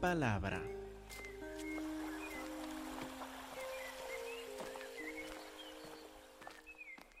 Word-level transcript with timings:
palabra. 0.00 0.62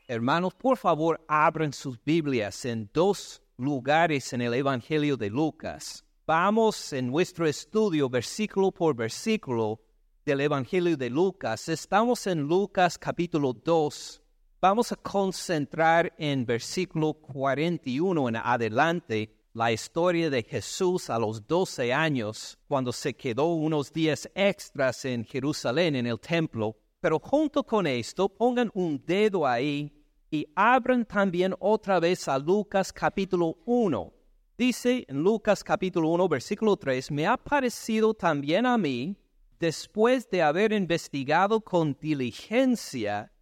Hermanos, 0.08 0.54
por 0.54 0.76
favor, 0.76 1.20
abran 1.26 1.72
sus 1.72 2.02
Biblias 2.04 2.64
en 2.64 2.88
dos 2.92 3.42
lugares 3.56 4.32
en 4.32 4.40
el 4.40 4.54
Evangelio 4.54 5.16
de 5.16 5.30
Lucas. 5.30 6.04
Vamos 6.26 6.92
en 6.92 7.08
nuestro 7.08 7.46
estudio 7.46 8.08
versículo 8.08 8.70
por 8.70 8.94
versículo 8.94 9.80
del 10.24 10.40
Evangelio 10.42 10.96
de 10.96 11.10
Lucas. 11.10 11.68
Estamos 11.68 12.26
en 12.26 12.42
Lucas 12.42 12.98
capítulo 12.98 13.52
2. 13.52 14.22
Vamos 14.60 14.92
a 14.92 14.96
concentrar 14.96 16.12
en 16.18 16.46
versículo 16.46 17.14
41 17.14 18.28
en 18.28 18.36
adelante 18.36 19.35
la 19.56 19.72
historia 19.72 20.28
de 20.28 20.42
Jesús 20.42 21.08
a 21.08 21.18
los 21.18 21.46
12 21.46 21.90
años, 21.90 22.58
cuando 22.68 22.92
se 22.92 23.14
quedó 23.14 23.54
unos 23.54 23.90
días 23.90 24.30
extras 24.34 25.02
en 25.06 25.24
Jerusalén 25.24 25.96
en 25.96 26.06
el 26.06 26.20
templo. 26.20 26.76
Pero 27.00 27.18
junto 27.18 27.64
con 27.64 27.86
esto, 27.86 28.28
pongan 28.28 28.70
un 28.74 29.02
dedo 29.02 29.46
ahí 29.46 29.90
y 30.30 30.46
abran 30.54 31.06
también 31.06 31.54
otra 31.58 31.98
vez 32.00 32.28
a 32.28 32.38
Lucas 32.38 32.92
capítulo 32.92 33.56
1. 33.64 34.12
Dice 34.58 35.06
en 35.08 35.22
Lucas 35.22 35.64
capítulo 35.64 36.10
1, 36.10 36.28
versículo 36.28 36.76
3, 36.76 37.10
me 37.10 37.26
ha 37.26 37.38
parecido 37.38 38.12
también 38.12 38.66
a 38.66 38.76
mí, 38.76 39.16
después 39.58 40.28
de 40.28 40.42
haber 40.42 40.74
investigado 40.74 41.62
con 41.62 41.96
diligencia 41.98 43.32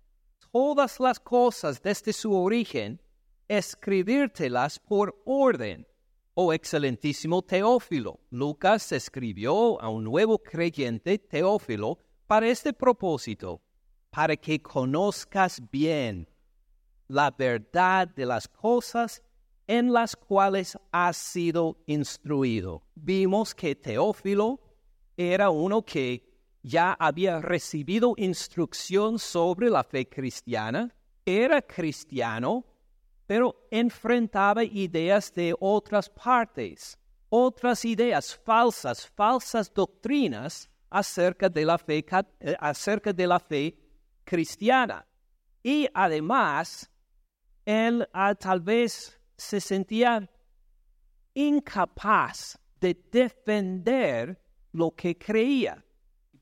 todas 0.53 1.01
las 1.01 1.19
cosas 1.19 1.83
desde 1.83 2.12
su 2.12 2.33
origen, 2.41 3.03
escribírtelas 3.49 4.78
por 4.78 5.21
orden. 5.25 5.84
Oh 6.37 6.53
excelentísimo 6.53 7.43
Teófilo, 7.43 8.19
Lucas 8.31 8.91
escribió 8.91 9.81
a 9.81 9.89
un 9.89 10.03
nuevo 10.03 10.37
creyente 10.41 11.17
Teófilo 11.17 11.99
para 12.27 12.49
este 12.49 12.73
propósito, 12.73 13.63
para 14.11 14.37
que 14.37 14.61
conozcas 14.61 15.62
bien 15.71 16.29
la 17.07 17.31
verdad 17.31 18.09
de 18.09 18.27
las 18.27 18.49
cosas 18.49 19.23
en 19.69 19.93
las 19.93 20.17
cuales 20.17 20.77
has 20.91 21.17
sido 21.17 21.79
instruido. 21.87 22.83
Vimos 22.97 23.55
que 23.55 23.77
Teófilo 23.77 24.59
era 25.17 25.51
uno 25.51 25.85
que 25.85 26.29
ya 26.65 26.95
había 26.95 27.41
recibido 27.41 28.15
instrucción 28.17 29.21
sobre 29.21 29.71
la 29.71 29.85
fe 29.85 30.09
cristiana, 30.09 30.93
era 31.25 31.62
cristiano, 31.62 32.65
pero 33.27 33.67
enfrentaba 33.70 34.64
ideas 34.64 35.33
de 35.33 35.55
otras 35.58 36.08
partes, 36.08 36.98
otras 37.28 37.84
ideas 37.84 38.36
falsas, 38.44 39.06
falsas 39.06 39.72
doctrinas 39.72 40.70
acerca 40.91 41.48
de 41.48 41.64
la 41.64 41.78
fe, 41.78 42.05
eh, 42.41 42.56
acerca 42.61 43.12
de 43.12 43.27
la 43.27 43.41
fe 43.41 43.77
cristiana. 44.25 45.06
Y 45.62 45.89
además 45.94 46.91
él 47.64 48.06
ah, 48.12 48.34
tal 48.34 48.61
vez 48.61 49.19
se 49.36 49.61
sentía 49.61 50.28
incapaz 51.33 52.59
de 52.81 52.94
defender 53.11 54.38
lo 54.72 54.91
que 54.91 55.16
creía. 55.16 55.83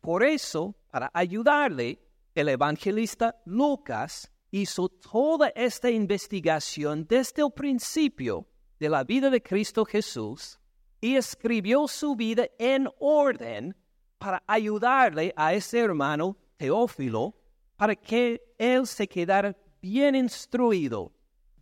Por 0.00 0.24
eso, 0.24 0.74
para 0.90 1.10
ayudarle, 1.14 2.00
el 2.34 2.48
evangelista 2.48 3.40
Lucas 3.44 4.31
hizo 4.52 4.88
toda 4.88 5.48
esta 5.56 5.90
investigación 5.90 7.06
desde 7.08 7.42
el 7.42 7.50
principio 7.50 8.46
de 8.78 8.88
la 8.88 9.02
vida 9.02 9.30
de 9.30 9.42
Cristo 9.42 9.84
Jesús 9.84 10.60
y 11.00 11.16
escribió 11.16 11.88
su 11.88 12.14
vida 12.14 12.46
en 12.58 12.86
orden 13.00 13.74
para 14.18 14.42
ayudarle 14.46 15.32
a 15.36 15.54
ese 15.54 15.80
hermano 15.80 16.36
Teófilo 16.58 17.34
para 17.76 17.96
que 17.96 18.54
él 18.58 18.86
se 18.86 19.08
quedara 19.08 19.56
bien 19.80 20.14
instruido, 20.14 21.12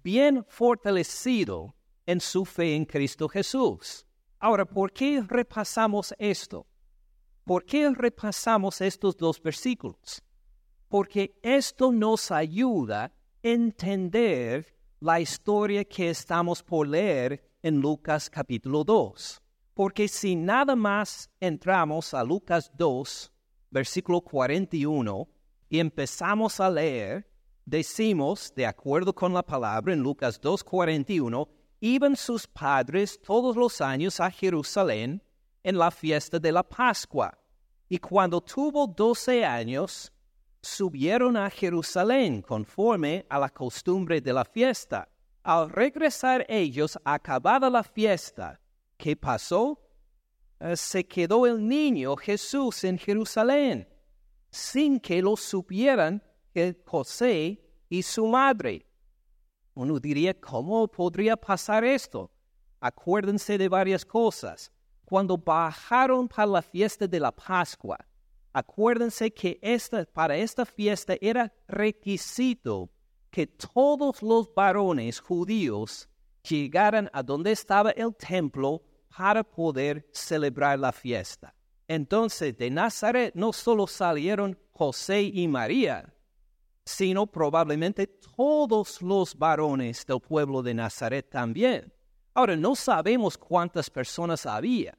bien 0.03 0.45
fortalecido 0.49 1.75
en 2.05 2.21
su 2.21 2.45
fe 2.45 2.75
en 2.75 2.85
Cristo 2.85 3.29
Jesús. 3.29 4.05
Ahora, 4.41 4.65
¿por 4.65 4.93
qué 4.93 5.23
repasamos 5.27 6.13
esto? 6.19 6.67
¿Por 7.45 7.65
qué 7.65 7.89
repasamos 7.91 8.81
estos 8.81 9.17
dos 9.17 9.41
versículos? 9.41 10.23
Porque 10.91 11.39
esto 11.41 11.93
nos 11.93 12.33
ayuda 12.33 13.05
a 13.05 13.13
entender 13.45 14.67
la 14.99 15.21
historia 15.21 15.85
que 15.85 16.11
estamos 16.11 16.65
por 16.65 16.89
leer 16.89 17.49
en 17.63 17.81
Lucas 17.81 18.29
capítulo 18.29 18.83
2. 18.83 19.41
Porque 19.73 20.09
si 20.09 20.35
nada 20.35 20.75
más 20.75 21.31
entramos 21.39 22.13
a 22.13 22.25
Lucas 22.25 22.73
2, 22.77 23.33
versículo 23.71 24.21
41, 24.21 25.29
y 25.69 25.79
empezamos 25.79 26.59
a 26.59 26.69
leer, 26.69 27.25
decimos, 27.65 28.53
de 28.57 28.67
acuerdo 28.67 29.15
con 29.15 29.33
la 29.33 29.45
palabra 29.45 29.93
en 29.93 30.01
Lucas 30.01 30.41
2.41, 30.41 31.49
iban 31.79 32.17
sus 32.17 32.49
padres 32.49 33.23
todos 33.23 33.55
los 33.55 33.81
años 33.81 34.19
a 34.19 34.29
Jerusalén 34.29 35.23
en 35.63 35.79
la 35.79 35.93
fiesta 35.93 36.41
de 36.41 36.51
la 36.51 36.65
Pascua. 36.65 37.39
Y 37.89 37.99
cuando 37.99 38.41
tuvo 38.41 38.89
doce 38.89 39.45
años, 39.45 40.13
subieron 40.63 41.37
a 41.37 41.51
Jerusalén 41.51 42.43
conforme 42.43 43.27
a 43.29 43.39
la 43.39 43.49
costumbre 43.49 44.21
de 44.21 44.33
la 44.33 44.45
fiesta. 44.45 45.09
Al 45.43 45.71
regresar 45.71 46.45
ellos, 46.49 46.99
acabada 47.05 47.71
la 47.71 47.83
fiesta, 47.83 48.61
¿qué 48.97 49.17
pasó? 49.17 49.81
Eh, 50.61 50.77
se 50.77 51.07
quedó 51.07 51.47
el 51.47 51.67
niño 51.67 52.17
Jesús 52.17 52.85
en 52.85 52.99
Jerusalén, 52.99 53.89
sin 54.51 55.01
que 55.01 55.23
lo 55.23 55.37
supieran 55.37 56.23
José 56.85 57.61
y 57.89 58.03
su 58.03 58.27
madre. 58.27 58.87
Uno 59.75 59.99
diría, 59.99 60.35
¿cómo 60.35 60.87
podría 60.89 61.37
pasar 61.37 61.85
esto? 61.85 62.31
Acuérdense 62.81 63.57
de 63.57 63.69
varias 63.69 64.05
cosas. 64.05 64.71
Cuando 65.05 65.37
bajaron 65.37 66.29
para 66.29 66.47
la 66.47 66.63
fiesta 66.63 67.07
de 67.07 67.21
la 67.21 67.33
Pascua, 67.33 67.99
acuérdense 68.53 69.31
que 69.33 69.61
para 70.13 70.37
esta 70.37 70.65
fiesta 70.67 71.17
era 71.21 71.53
requisito 71.69 72.91
que 73.31 73.47
todos 73.47 74.23
los 74.23 74.53
varones 74.55 75.21
judíos 75.21 76.09
llegaran 76.49 77.09
a 77.13 77.23
donde 77.23 77.53
estaba 77.53 77.91
el 77.91 78.15
templo 78.17 78.83
para 79.17 79.45
poder 79.45 80.09
celebrar 80.13 80.79
la 80.79 80.93
fiesta. 80.93 81.55
Entonces 81.87 82.57
de 82.57 82.71
Nazaret 82.71 83.35
no 83.35 83.53
solo 83.53 83.87
salieron 83.87 84.59
José 84.73 85.23
y 85.23 85.49
María, 85.49 86.15
sino 86.85 87.27
probablemente 87.27 88.07
todos 88.07 89.03
los 89.03 89.37
varones 89.37 90.07
del 90.07 90.21
pueblo 90.21 90.63
de 90.63 90.75
Nazaret 90.75 91.29
también. 91.29 91.93
Ahora, 92.33 92.57
no 92.57 92.75
sabemos 92.75 93.37
cuántas 93.37 93.91
personas 93.91 94.47
había, 94.47 94.97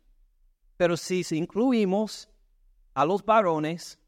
pero 0.78 0.97
si 0.97 1.23
incluimos 1.31 2.29
a 2.94 3.06
los 3.06 3.24
varones, 3.24 4.00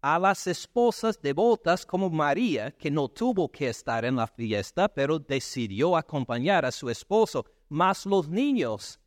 a 0.00 0.18
las 0.18 0.46
esposas 0.46 1.20
devotas 1.20 1.84
como 1.84 2.08
María, 2.10 2.70
que 2.70 2.90
no 2.90 3.08
tuvo 3.08 3.50
que 3.50 3.68
estar 3.68 4.04
en 4.04 4.16
la 4.16 4.26
fiesta, 4.26 4.88
pero 4.88 5.18
decidió 5.18 5.96
acompañar 5.96 6.64
a 6.64 6.72
su 6.72 6.88
esposo, 6.88 7.44
más 7.68 8.06
los 8.06 8.28
niños, 8.28 9.00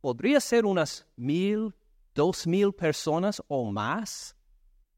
podría 0.00 0.40
ser 0.40 0.66
unas 0.66 1.06
mil, 1.16 1.74
dos 2.14 2.46
mil 2.46 2.72
personas 2.72 3.42
o 3.48 3.70
más, 3.70 4.36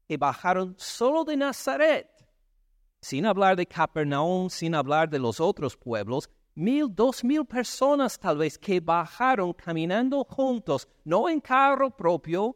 que 0.07 0.17
bajaron 0.17 0.75
solo 0.77 1.23
de 1.23 1.37
Nazaret 1.37 2.11
sin 3.01 3.25
hablar 3.25 3.55
de 3.55 3.65
Capernaum, 3.65 4.49
sin 4.49 4.75
hablar 4.75 5.09
de 5.09 5.19
los 5.19 5.39
otros 5.39 5.75
pueblos, 5.75 6.29
mil, 6.53 6.87
dos 6.89 7.23
mil 7.23 7.45
personas 7.45 8.19
tal 8.19 8.37
vez 8.37 8.57
que 8.57 8.79
bajaron 8.79 9.53
caminando 9.53 10.23
juntos, 10.23 10.87
no 11.03 11.27
en 11.27 11.41
carro 11.41 11.89
propio, 11.89 12.55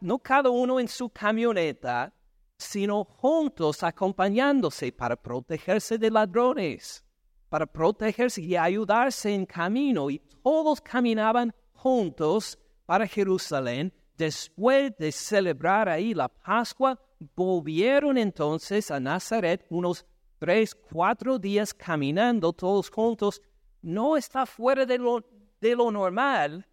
no 0.00 0.18
cada 0.18 0.50
uno 0.50 0.80
en 0.80 0.88
su 0.88 1.10
camioneta, 1.10 2.12
sino 2.56 3.04
juntos 3.04 3.82
acompañándose 3.82 4.90
para 4.92 5.16
protegerse 5.16 5.98
de 5.98 6.10
ladrones, 6.10 7.04
para 7.48 7.66
protegerse 7.66 8.40
y 8.40 8.56
ayudarse 8.56 9.34
en 9.34 9.44
camino. 9.44 10.08
Y 10.10 10.18
todos 10.42 10.80
caminaban 10.80 11.54
juntos 11.72 12.58
para 12.86 13.06
Jerusalén 13.06 13.92
después 14.16 14.96
de 14.98 15.12
celebrar 15.12 15.88
ahí 15.88 16.14
la 16.14 16.28
Pascua 16.28 16.98
volvieron 17.34 18.16
entonces 18.18 18.90
a 18.90 18.98
Nazaret 18.98 19.66
unos 19.68 20.06
tres, 20.38 20.74
cuatro 20.74 21.38
días 21.38 21.74
caminando 21.74 22.52
todos 22.52 22.90
juntos. 22.90 23.42
No 23.82 24.16
está 24.16 24.46
fuera 24.46 24.86
de 24.86 24.98
lo, 24.98 25.24
de 25.60 25.76
lo 25.76 25.90
normal 25.90 26.66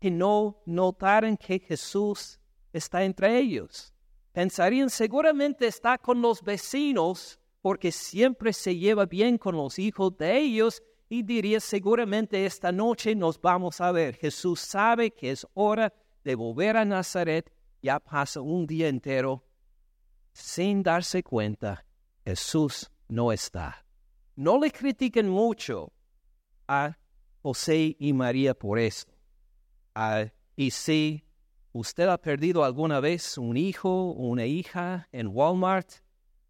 que 0.00 0.10
no 0.10 0.62
notaran 0.66 1.36
que 1.36 1.58
Jesús 1.58 2.38
está 2.78 3.04
entre 3.04 3.38
ellos. 3.38 3.92
Pensarían 4.32 4.90
seguramente 4.90 5.66
está 5.66 5.98
con 5.98 6.20
los 6.20 6.42
vecinos 6.42 7.40
porque 7.62 7.90
siempre 7.90 8.52
se 8.52 8.76
lleva 8.76 9.06
bien 9.06 9.38
con 9.38 9.56
los 9.56 9.78
hijos 9.78 10.16
de 10.18 10.38
ellos 10.38 10.82
y 11.08 11.22
diría 11.22 11.60
seguramente 11.60 12.44
esta 12.44 12.70
noche 12.72 13.14
nos 13.14 13.40
vamos 13.40 13.80
a 13.80 13.92
ver. 13.92 14.16
Jesús 14.16 14.60
sabe 14.60 15.12
que 15.12 15.30
es 15.30 15.46
hora 15.54 15.92
de 16.22 16.34
volver 16.34 16.76
a 16.76 16.84
Nazaret, 16.84 17.52
ya 17.82 17.98
pasa 17.98 18.40
un 18.40 18.66
día 18.66 18.88
entero 18.88 19.46
sin 20.36 20.82
darse 20.82 21.22
cuenta, 21.22 21.86
Jesús 22.22 22.90
no 23.08 23.32
está. 23.32 23.86
No 24.34 24.58
le 24.60 24.70
critiquen 24.70 25.30
mucho 25.30 25.92
a 26.68 26.98
José 27.40 27.96
y 27.98 28.12
María 28.12 28.52
por 28.52 28.78
eso. 28.78 29.06
Ah, 29.94 30.26
y 30.54 30.72
si 30.72 31.24
usted 31.76 32.08
ha 32.08 32.16
perdido 32.16 32.64
alguna 32.64 33.00
vez 33.00 33.36
un 33.36 33.56
hijo 33.56 33.90
o 33.90 34.28
una 34.28 34.46
hija 34.46 35.08
en 35.12 35.28
Walmart, 35.28 35.88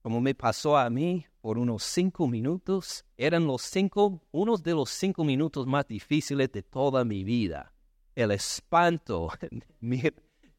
como 0.00 0.20
me 0.20 0.34
pasó 0.34 0.76
a 0.76 0.88
mí 0.88 1.26
por 1.40 1.58
unos 1.58 1.82
cinco 1.82 2.28
minutos, 2.28 3.05
eran 3.17 3.46
los 3.46 3.62
cinco, 3.62 4.23
unos 4.31 4.62
de 4.62 4.75
los 4.75 4.90
cinco 4.90 5.25
minutos 5.25 5.67
más 5.67 5.87
difíciles 5.88 6.50
de 6.52 6.62
toda 6.62 7.05
mi 7.05 7.25
vida. 7.25 7.73
El 8.14 8.31
espanto 8.31 9.31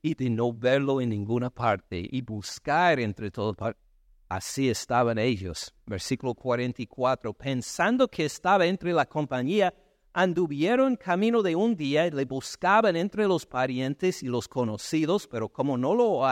y 0.02 0.16
de 0.16 0.30
no 0.30 0.54
verlo 0.54 1.00
en 1.00 1.10
ninguna 1.10 1.50
parte 1.50 2.06
y 2.10 2.22
buscar 2.22 3.00
entre 3.00 3.32
todas 3.32 3.56
partes. 3.56 3.84
Así 4.30 4.70
estaban 4.70 5.18
ellos. 5.18 5.74
Versículo 5.86 6.34
44. 6.34 7.34
Pensando 7.34 8.10
que 8.10 8.26
estaba 8.26 8.66
entre 8.66 8.92
la 8.92 9.06
compañía, 9.06 9.74
anduvieron 10.18 10.96
camino 10.96 11.44
de 11.44 11.56
un 11.56 11.76
día 11.76 12.08
y 12.08 12.10
le 12.10 12.26
buscaban 12.26 12.96
entre 12.96 13.28
los 13.28 13.46
parientes 13.46 14.24
y 14.24 14.26
los 14.26 14.48
conocidos, 14.48 15.28
pero 15.28 15.48
como 15.48 15.78
no 15.78 15.94
lo 15.94 16.24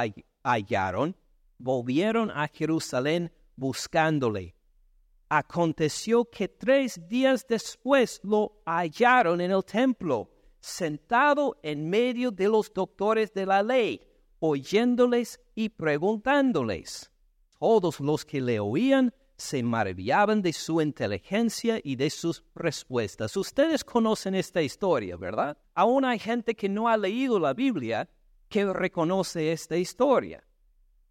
hallaron, 0.44 1.16
volvieron 1.60 2.32
a 2.32 2.48
Jerusalén 2.48 3.32
buscándole. 3.56 4.56
Aconteció 5.30 6.26
que 6.26 6.48
tres 6.48 7.00
días 7.08 7.46
después 7.48 8.20
lo 8.24 8.60
hallaron 8.66 9.40
en 9.40 9.52
el 9.52 9.64
templo, 9.64 10.32
sentado 10.60 11.60
en 11.62 11.88
medio 11.88 12.32
de 12.32 12.48
los 12.48 12.74
doctores 12.74 13.36
de 13.36 13.46
la 13.46 13.62
ley, 13.62 14.02
oyéndoles 14.40 15.40
y 15.54 15.70
preguntándoles. 15.70 17.12
Todos 17.60 18.00
los 18.00 18.26
que 18.26 18.42
le 18.42 18.60
oían 18.60 19.14
se 19.38 19.62
maravillaban 19.64 20.42
de 20.42 20.54
su 20.54 20.82
inteligencia 20.82 21.80
y 21.84 21.96
de 21.96 22.10
sus 22.10 22.44
respuestas. 22.56 23.36
Ustedes 23.36 23.84
conocen 23.84 24.36
esta 24.36 24.62
historia, 24.62 25.18
¿verdad? 25.18 25.58
Aún 25.74 26.06
hay 26.06 26.20
gente 26.20 26.56
que 26.56 26.70
no 26.70 26.88
ha 26.88 26.98
leído 26.98 27.40
la 27.40 27.54
Biblia 27.54 28.10
que 28.48 28.72
reconoce 28.72 29.52
esta 29.52 29.78
historia. 29.78 30.44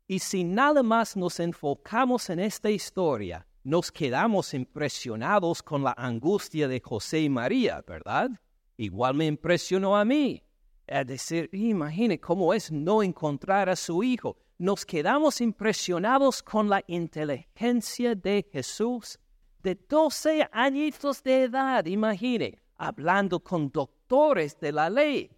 Y 0.07 0.19
si 0.19 0.45
nada 0.45 0.83
más 0.83 1.17
nos 1.17 1.41
enfocamos 1.41 2.31
en 2.31 2.41
esta 2.41 2.71
historia, 2.71 3.47
nos 3.63 3.91
quedamos 3.91 4.53
impresionados 4.55 5.63
con 5.63 5.83
la 5.83 5.95
angustia 5.97 6.69
de 6.69 6.81
José 6.81 7.21
y 7.21 7.29
María, 7.29 7.83
¿verdad? 7.87 8.31
Igual 8.77 9.15
me 9.15 9.27
impresionó 9.27 9.97
a 9.97 10.05
mí. 10.05 10.43
Es 10.87 11.07
decir, 11.07 11.49
imagine 11.53 12.21
cómo 12.21 12.53
es 12.53 12.71
no 12.71 13.03
encontrar 13.03 13.71
a 13.71 13.77
su 13.77 14.03
hijo 14.03 14.37
nos 14.59 14.87
quedamos 14.87 15.41
impresionados 15.41 16.43
con 16.43 16.69
la 16.69 16.83
inteligencia 16.87 18.15
de 18.15 18.47
Jesús 18.53 19.19
de 19.63 19.75
12 19.89 20.49
añitos 20.53 21.23
de 21.23 21.45
edad, 21.45 21.87
imagine, 21.87 22.61
hablando 22.77 23.41
con 23.41 23.71
doctores 23.71 24.59
de 24.61 24.73
la 24.73 24.91
ley. 24.91 25.31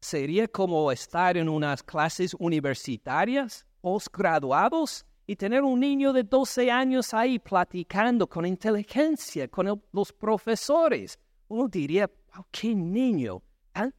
Sería 0.00 0.48
como 0.48 0.90
estar 0.90 1.36
en 1.36 1.48
unas 1.48 1.82
clases 1.82 2.34
universitarias, 2.38 3.66
postgraduados, 3.80 5.04
y 5.26 5.36
tener 5.36 5.62
un 5.62 5.78
niño 5.78 6.14
de 6.14 6.24
12 6.24 6.70
años 6.70 7.12
ahí 7.12 7.38
platicando 7.38 8.26
con 8.26 8.46
inteligencia 8.46 9.46
con 9.46 9.82
los 9.92 10.10
profesores. 10.10 11.18
Uno 11.48 11.68
diría, 11.68 12.10
oh, 12.38 12.46
qué 12.50 12.74
niño 12.74 13.42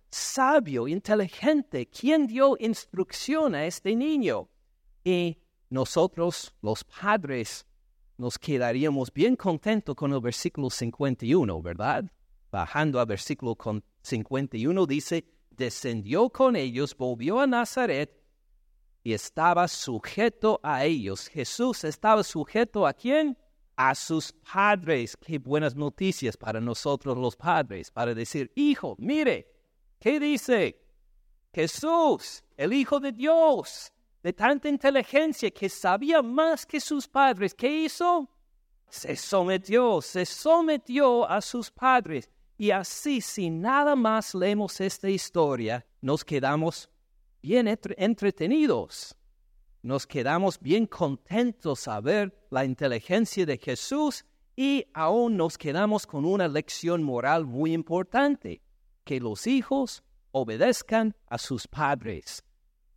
sabio, 0.09 0.87
inteligente, 0.87 1.87
¿quién 1.87 2.27
dio 2.27 2.55
instrucción 2.59 3.55
a 3.55 3.65
este 3.65 3.95
niño? 3.95 4.49
Y 5.03 5.37
nosotros, 5.69 6.53
los 6.61 6.83
padres, 6.83 7.65
nos 8.17 8.37
quedaríamos 8.37 9.13
bien 9.13 9.35
contentos 9.35 9.95
con 9.95 10.11
el 10.13 10.19
versículo 10.19 10.69
51, 10.69 11.61
¿verdad? 11.61 12.05
Bajando 12.51 12.99
al 12.99 13.05
versículo 13.05 13.55
51 14.01 14.85
dice, 14.85 15.25
descendió 15.51 16.29
con 16.29 16.55
ellos, 16.55 16.95
volvió 16.97 17.39
a 17.39 17.47
Nazaret 17.47 18.19
y 19.03 19.13
estaba 19.13 19.67
sujeto 19.67 20.59
a 20.63 20.83
ellos. 20.83 21.27
Jesús 21.27 21.83
estaba 21.83 22.23
sujeto 22.23 22.85
a 22.85 22.93
quién? 22.93 23.37
A 23.75 23.95
sus 23.95 24.33
padres. 24.33 25.15
Qué 25.15 25.37
buenas 25.37 25.75
noticias 25.75 26.35
para 26.35 26.59
nosotros 26.59 27.17
los 27.17 27.35
padres, 27.35 27.91
para 27.91 28.13
decir, 28.13 28.51
hijo, 28.55 28.95
mire, 28.99 29.58
¿qué 29.99 30.19
dice? 30.19 30.81
Jesús, 31.53 32.43
el 32.57 32.73
Hijo 32.73 32.99
de 32.99 33.11
Dios, 33.11 33.91
de 34.21 34.33
tanta 34.33 34.69
inteligencia 34.69 35.51
que 35.51 35.69
sabía 35.69 36.21
más 36.21 36.65
que 36.65 36.79
sus 36.79 37.07
padres. 37.07 37.53
¿Qué 37.53 37.85
hizo? 37.85 38.29
Se 38.89 39.15
sometió, 39.15 40.01
se 40.01 40.25
sometió 40.25 41.29
a 41.29 41.41
sus 41.41 41.71
padres. 41.71 42.29
Y 42.57 42.71
así, 42.71 43.21
si 43.21 43.49
nada 43.49 43.95
más 43.95 44.35
leemos 44.35 44.81
esta 44.81 45.09
historia, 45.09 45.85
nos 46.01 46.25
quedamos 46.25 46.89
bien 47.41 47.67
entretenidos. 47.67 49.15
Nos 49.81 50.05
quedamos 50.05 50.59
bien 50.59 50.85
contentos 50.85 51.87
a 51.87 52.01
ver 52.01 52.37
la 52.49 52.65
inteligencia 52.65 53.45
de 53.45 53.57
Jesús 53.57 54.25
y 54.55 54.85
aún 54.93 55.37
nos 55.37 55.57
quedamos 55.57 56.05
con 56.05 56.25
una 56.25 56.49
lección 56.49 57.01
moral 57.01 57.45
muy 57.45 57.71
importante, 57.71 58.61
que 59.09 59.19
los 59.19 59.47
hijos 59.47 60.03
obedezcan 60.29 61.15
a 61.25 61.39
sus 61.39 61.67
padres. 61.67 62.43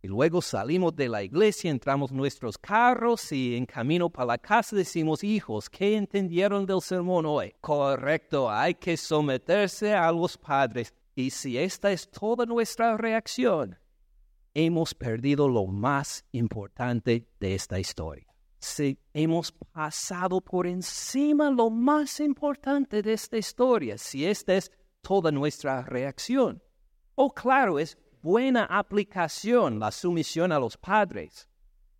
Y 0.03 0.07
luego 0.07 0.43
salimos 0.43 0.95
de 0.95 1.09
la 1.09 1.23
iglesia, 1.23 1.71
entramos 1.71 2.11
nuestros 2.11 2.55
carros 2.59 3.31
y 3.31 3.55
en 3.55 3.65
camino 3.65 4.11
para 4.11 4.27
la 4.27 4.37
casa 4.37 4.75
decimos, 4.75 5.23
hijos, 5.23 5.71
¿qué 5.71 5.95
entendieron 5.95 6.67
del 6.67 6.81
sermón 6.81 7.25
hoy? 7.25 7.55
Correcto, 7.61 8.47
hay 8.47 8.75
que 8.75 8.95
someterse 8.95 9.95
a 9.95 10.11
los 10.11 10.37
padres. 10.37 10.93
Y 11.15 11.31
si 11.31 11.57
esta 11.57 11.91
es 11.91 12.07
toda 12.11 12.45
nuestra 12.45 12.95
reacción, 12.95 13.75
hemos 14.53 14.93
perdido 14.93 15.49
lo 15.49 15.65
más 15.65 16.25
importante 16.31 17.27
de 17.39 17.55
esta 17.55 17.79
historia. 17.79 18.27
Si 18.59 18.99
hemos 19.15 19.51
pasado 19.51 20.41
por 20.41 20.67
encima 20.67 21.49
lo 21.49 21.71
más 21.71 22.19
importante 22.19 23.01
de 23.01 23.13
esta 23.13 23.35
historia, 23.35 23.97
si 23.97 24.27
esta 24.27 24.53
es 24.53 24.71
toda 25.03 25.31
nuestra 25.31 25.83
reacción. 25.83 26.63
Oh, 27.15 27.31
claro, 27.31 27.77
es 27.77 27.97
buena 28.23 28.63
aplicación 28.65 29.79
la 29.79 29.91
sumisión 29.91 30.51
a 30.51 30.59
los 30.59 30.77
padres. 30.77 31.47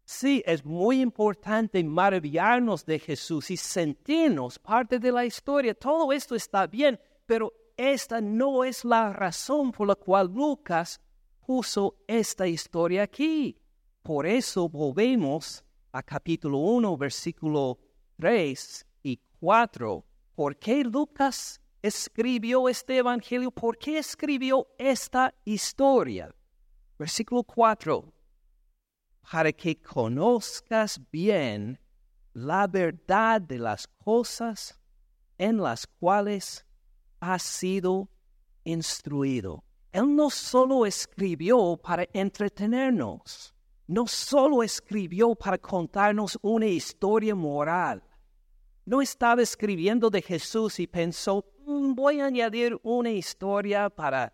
Sí, 0.06 0.42
es 0.46 0.66
muy 0.66 1.02
importante 1.02 1.84
maravillarnos 1.84 2.86
de 2.86 3.00
Jesús 3.00 3.52
y 3.52 3.58
sentirnos 3.58 4.58
parte 4.58 5.00
de 5.00 5.12
la 5.12 5.26
historia. 5.26 5.74
Todo 5.76 6.12
esto 6.12 6.36
está 6.36 6.66
bien, 6.66 7.00
pero 7.26 7.54
esta 7.78 8.20
no 8.22 8.64
es 8.64 8.84
la 8.84 9.14
razón 9.14 9.72
por 9.72 9.88
la 9.88 9.96
cual 9.96 10.28
Lucas 10.28 11.00
puso 11.46 11.98
esta 12.08 12.48
historia 12.48 13.04
aquí. 13.04 13.58
Por 14.02 14.26
eso 14.26 14.68
volvemos 14.68 15.64
a 15.92 16.04
capítulo 16.04 16.58
1, 16.58 16.98
versículo 16.98 17.80
3 18.18 18.86
y 19.04 19.20
4. 19.40 20.06
¿Por 20.36 20.58
qué 20.58 20.84
Lucas 20.84 21.62
escribió 21.84 22.70
este 22.70 22.98
Evangelio? 22.98 23.52
¿Por 23.52 23.78
qué 23.78 24.00
escribió 24.00 24.68
esta 24.78 25.36
historia? 25.44 26.34
Versículo 26.98 27.44
4. 27.44 28.12
Para 29.30 29.52
que 29.52 29.80
conozcas 29.82 31.00
bien 31.12 31.80
la 32.34 32.68
verdad 32.68 33.42
de 33.42 33.60
las 33.60 33.88
cosas 33.88 34.80
en 35.38 35.58
las 35.58 35.86
cuales 35.86 36.66
has 37.20 37.44
sido 37.44 38.10
instruido. 38.63 39.63
Él 39.92 40.16
no 40.16 40.30
solo 40.30 40.86
escribió 40.86 41.78
para 41.78 42.08
entretenernos, 42.13 43.54
no 43.88 44.08
solo 44.08 44.63
escribió 44.63 45.36
para 45.36 45.58
contarnos 45.58 46.40
una 46.42 46.66
historia 46.66 47.36
moral, 47.36 48.02
no 48.86 49.02
estaba 49.02 49.42
escribiendo 49.42 50.10
de 50.10 50.22
Jesús 50.22 50.80
y 50.80 50.88
pensó, 50.88 51.46
voy 51.65 52.20
a 52.20 52.25
añadir 52.25 52.77
una 52.84 53.12
historia 53.12 53.89
para, 53.89 54.34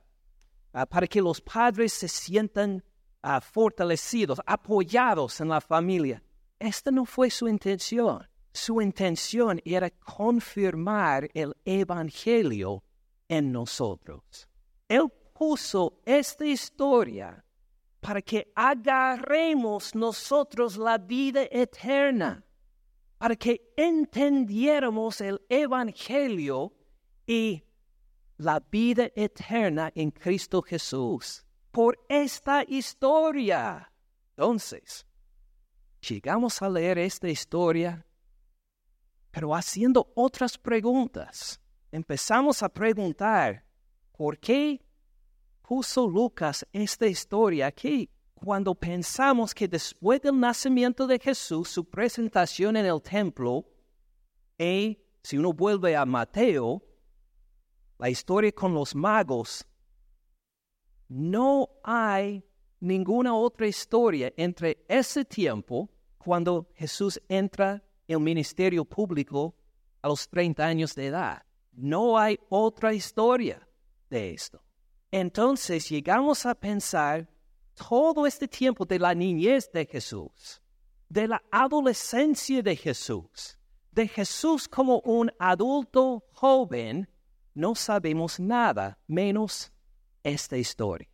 ah, 0.74 0.86
para 0.86 1.08
que 1.08 1.22
los 1.22 1.42
padres 1.42 1.94
se 1.94 2.08
sientan 2.08 2.84
ah, 3.22 3.42
fortalecidos, 3.42 4.40
apoyados 4.46 5.40
en 5.42 5.50
la 5.50 5.62
familia. 5.62 6.22
Esta 6.60 6.92
no 6.92 7.06
fue 7.06 7.30
su 7.30 7.48
intención. 7.48 8.28
Su 8.52 8.82
intención 8.82 9.62
era 9.64 9.90
confirmar 9.90 11.30
el 11.34 11.56
Evangelio 11.66 12.84
en 13.28 13.52
nosotros. 13.52 14.48
Él 14.88 15.08
puso 15.34 16.02
esta 16.06 16.46
historia 16.46 17.46
para 18.00 18.22
que 18.22 18.52
agarremos 18.56 19.94
nosotros 19.94 20.78
la 20.78 20.98
vida 20.98 21.44
eterna 21.52 22.44
para 23.20 23.36
que 23.36 23.74
entendiéramos 23.76 25.20
el 25.22 25.42
Evangelio 25.50 26.74
y 27.30 27.64
la 28.38 28.60
vida 28.60 29.12
eterna 29.16 29.92
en 29.94 30.10
Cristo 30.10 30.64
Jesús. 30.64 31.46
por 31.72 32.04
esta 32.10 32.64
historia. 32.68 33.92
Entonces, 34.36 35.06
llegamos 36.02 36.60
a 36.64 36.68
leer 36.68 36.98
esta 36.98 37.30
historia, 37.30 38.04
pero 39.30 39.54
haciendo 39.54 40.12
otras 40.16 40.58
preguntas. 40.58 41.62
Empezamos 41.92 42.64
a 42.64 42.70
preguntar, 42.70 43.64
¿por 44.18 44.40
qué 44.40 44.84
puso 45.62 46.10
Lucas 46.10 46.66
esta 46.74 47.06
historia 47.06 47.68
aquí? 47.68 48.10
Cuando 48.34 48.74
pensamos 48.74 49.54
que 49.54 49.68
después 49.68 50.20
del 50.24 50.40
nacimiento 50.40 51.06
de 51.06 51.20
Jesús, 51.20 51.70
su 51.70 51.88
presentación 51.88 52.76
en 52.76 52.88
el 52.88 53.00
templo, 53.00 53.70
y 54.58 54.98
si 55.22 55.38
uno 55.38 55.54
vuelve 55.54 55.96
a 55.96 56.04
Mateo, 56.04 56.89
la 58.00 58.10
historia 58.10 58.52
con 58.52 58.74
los 58.74 58.96
magos, 58.96 59.66
no 61.10 61.70
hay 61.84 62.44
ninguna 62.80 63.36
otra 63.36 63.68
historia 63.68 64.34
entre 64.38 64.86
ese 64.88 65.26
tiempo, 65.26 65.90
cuando 66.18 66.70
Jesús 66.76 67.22
entra 67.28 67.84
en 68.08 68.18
el 68.18 68.20
ministerio 68.20 68.86
público 68.86 69.56
a 70.02 70.08
los 70.08 70.28
30 70.30 70.66
años 70.66 70.96
de 70.96 71.08
edad. 71.08 71.44
No 71.74 72.18
hay 72.18 72.40
otra 72.50 72.94
historia 72.94 73.68
de 74.10 74.34
esto. 74.34 74.64
Entonces 75.12 75.90
llegamos 75.90 76.46
a 76.46 76.56
pensar 76.56 77.28
todo 77.74 78.28
este 78.28 78.48
tiempo 78.48 78.86
de 78.86 79.00
la 79.00 79.14
niñez 79.14 79.72
de 79.72 79.86
Jesús, 79.86 80.62
de 81.08 81.28
la 81.28 81.42
adolescencia 81.52 82.62
de 82.62 82.76
Jesús, 82.76 83.58
de 83.92 84.08
Jesús 84.08 84.68
como 84.68 85.00
un 85.00 85.32
adulto 85.40 86.26
joven, 86.34 87.10
no 87.54 87.76
sabemos 87.76 88.40
nada 88.40 89.00
menos 89.08 89.72
esta 90.24 90.58
historia. 90.58 91.10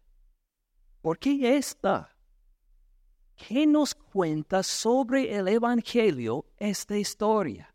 ¿Por 1.01 1.19
qué 1.19 1.57
esta? 1.57 2.15
¿Qué 3.35 3.67
nos 3.67 3.93
cuenta 3.93 4.63
sobre 4.63 5.35
el 5.35 5.47
Evangelio 5.47 6.45
esta 6.57 6.97
historia? 6.97 7.73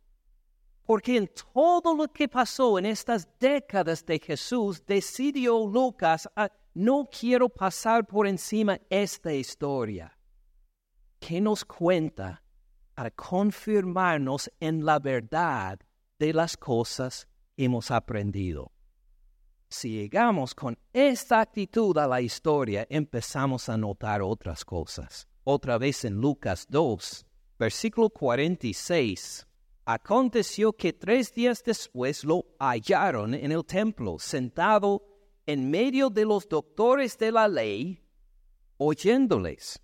Porque 0.84 1.16
en 1.16 1.30
todo 1.52 1.94
lo 1.94 2.08
que 2.08 2.28
pasó 2.28 2.78
en 2.78 2.86
estas 2.86 3.28
décadas 3.38 4.04
de 4.04 4.18
Jesús, 4.18 4.84
decidió 4.84 5.64
Lucas, 5.66 6.28
ah, 6.34 6.50
no 6.74 7.08
quiero 7.08 7.48
pasar 7.48 8.06
por 8.06 8.26
encima 8.26 8.80
esta 8.88 9.32
historia. 9.32 10.16
¿Qué 11.20 11.40
nos 11.40 11.64
cuenta 11.64 12.42
para 12.94 13.10
confirmarnos 13.10 14.50
en 14.58 14.84
la 14.84 14.98
verdad 14.98 15.78
de 16.18 16.32
las 16.32 16.56
cosas 16.56 17.28
hemos 17.64 17.90
aprendido? 17.90 18.72
Si 19.68 19.90
llegamos 19.90 20.54
con 20.54 20.76
esta 20.92 21.40
actitud 21.40 21.96
a 21.98 22.08
la 22.08 22.20
historia, 22.20 22.86
empezamos 22.90 23.68
a 23.68 23.76
notar 23.76 24.20
otras 24.20 24.64
cosas. 24.64 25.28
Otra 25.44 25.78
vez 25.78 26.04
en 26.04 26.14
Lucas 26.14 26.66
2, 26.68 27.26
versículo 27.58 28.10
46. 28.10 29.46
Aconteció 29.84 30.72
que 30.72 30.92
tres 30.92 31.32
días 31.32 31.62
después 31.64 32.24
lo 32.24 32.46
hallaron 32.58 33.34
en 33.34 33.52
el 33.52 33.64
templo, 33.64 34.18
sentado 34.18 35.04
en 35.46 35.70
medio 35.70 36.10
de 36.10 36.24
los 36.24 36.48
doctores 36.48 37.16
de 37.18 37.32
la 37.32 37.48
ley, 37.48 38.02
oyéndoles 38.76 39.80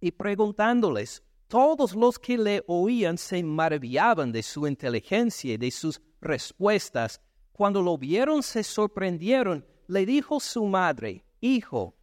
y 0.00 0.12
preguntándoles. 0.12 1.22
Todos 1.48 1.94
los 1.94 2.18
que 2.18 2.36
le 2.36 2.62
oían 2.66 3.16
se 3.16 3.42
maravillaban 3.42 4.30
de 4.30 4.42
su 4.42 4.66
inteligencia 4.66 5.54
y 5.54 5.56
de 5.56 5.70
sus 5.70 6.00
respuestas 6.20 7.20
cuando 7.52 7.82
lo 7.82 7.96
vieron 7.96 8.42
se 8.42 8.62
sorprendieron. 8.62 9.66
Le 9.86 10.04
dijo 10.04 10.40
su 10.40 10.66
madre, 10.66 11.24
Hijo, 11.40 11.96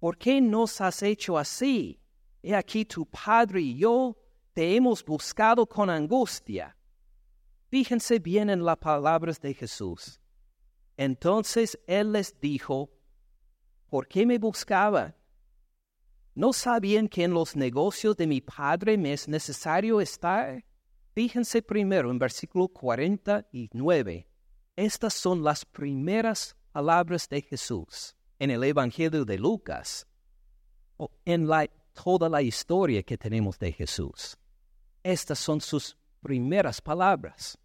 ¿por 0.00 0.16
qué 0.16 0.40
nos 0.40 0.80
has 0.80 1.02
hecho 1.02 1.36
así? 1.36 2.00
He 2.42 2.54
aquí 2.54 2.86
tu 2.86 3.04
padre 3.04 3.60
y 3.60 3.76
yo 3.76 4.16
te 4.54 4.74
hemos 4.74 5.04
buscado 5.04 5.66
con 5.66 5.90
angustia. 5.90 6.74
Fíjense 7.68 8.18
bien 8.18 8.48
en 8.48 8.64
las 8.64 8.78
palabras 8.78 9.40
de 9.40 9.52
Jesús. 9.52 10.20
Entonces 10.96 11.78
él 11.86 12.12
les 12.12 12.40
dijo, 12.40 12.90
¿por 13.88 14.08
qué 14.08 14.24
me 14.24 14.38
buscaban? 14.38 15.14
¿No 16.34 16.52
sabían 16.52 17.08
que 17.08 17.24
en 17.24 17.32
los 17.32 17.56
negocios 17.56 18.16
de 18.16 18.26
mi 18.26 18.40
padre 18.40 18.96
me 18.96 19.12
es 19.12 19.28
necesario 19.28 20.00
estar? 20.00 20.64
Fíjense 21.14 21.62
primero 21.62 22.10
en 22.10 22.18
versículo 22.18 22.68
49. 22.68 24.28
Estas 24.76 25.14
son 25.14 25.42
las 25.42 25.64
primeras 25.64 26.56
palabras 26.70 27.28
de 27.28 27.42
Jesús 27.42 28.14
en 28.38 28.50
el 28.50 28.62
Evangelio 28.62 29.24
de 29.24 29.36
Lucas, 29.36 30.06
o 30.96 31.10
en 31.24 31.48
la, 31.48 31.68
toda 31.92 32.28
la 32.28 32.42
historia 32.42 33.02
que 33.02 33.18
tenemos 33.18 33.58
de 33.58 33.72
Jesús. 33.72 34.36
Estas 35.02 35.38
son 35.38 35.60
sus 35.60 35.96
primeras 36.20 36.80
palabras. 36.80 37.58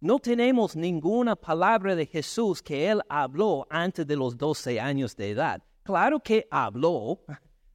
No 0.00 0.18
tenemos 0.18 0.76
ninguna 0.76 1.34
palabra 1.36 1.96
de 1.96 2.04
Jesús 2.04 2.60
que 2.60 2.90
él 2.90 3.00
habló 3.08 3.66
antes 3.70 4.06
de 4.06 4.16
los 4.16 4.36
12 4.36 4.78
años 4.78 5.16
de 5.16 5.30
edad. 5.30 5.62
Claro 5.82 6.20
que 6.20 6.46
habló, 6.50 7.20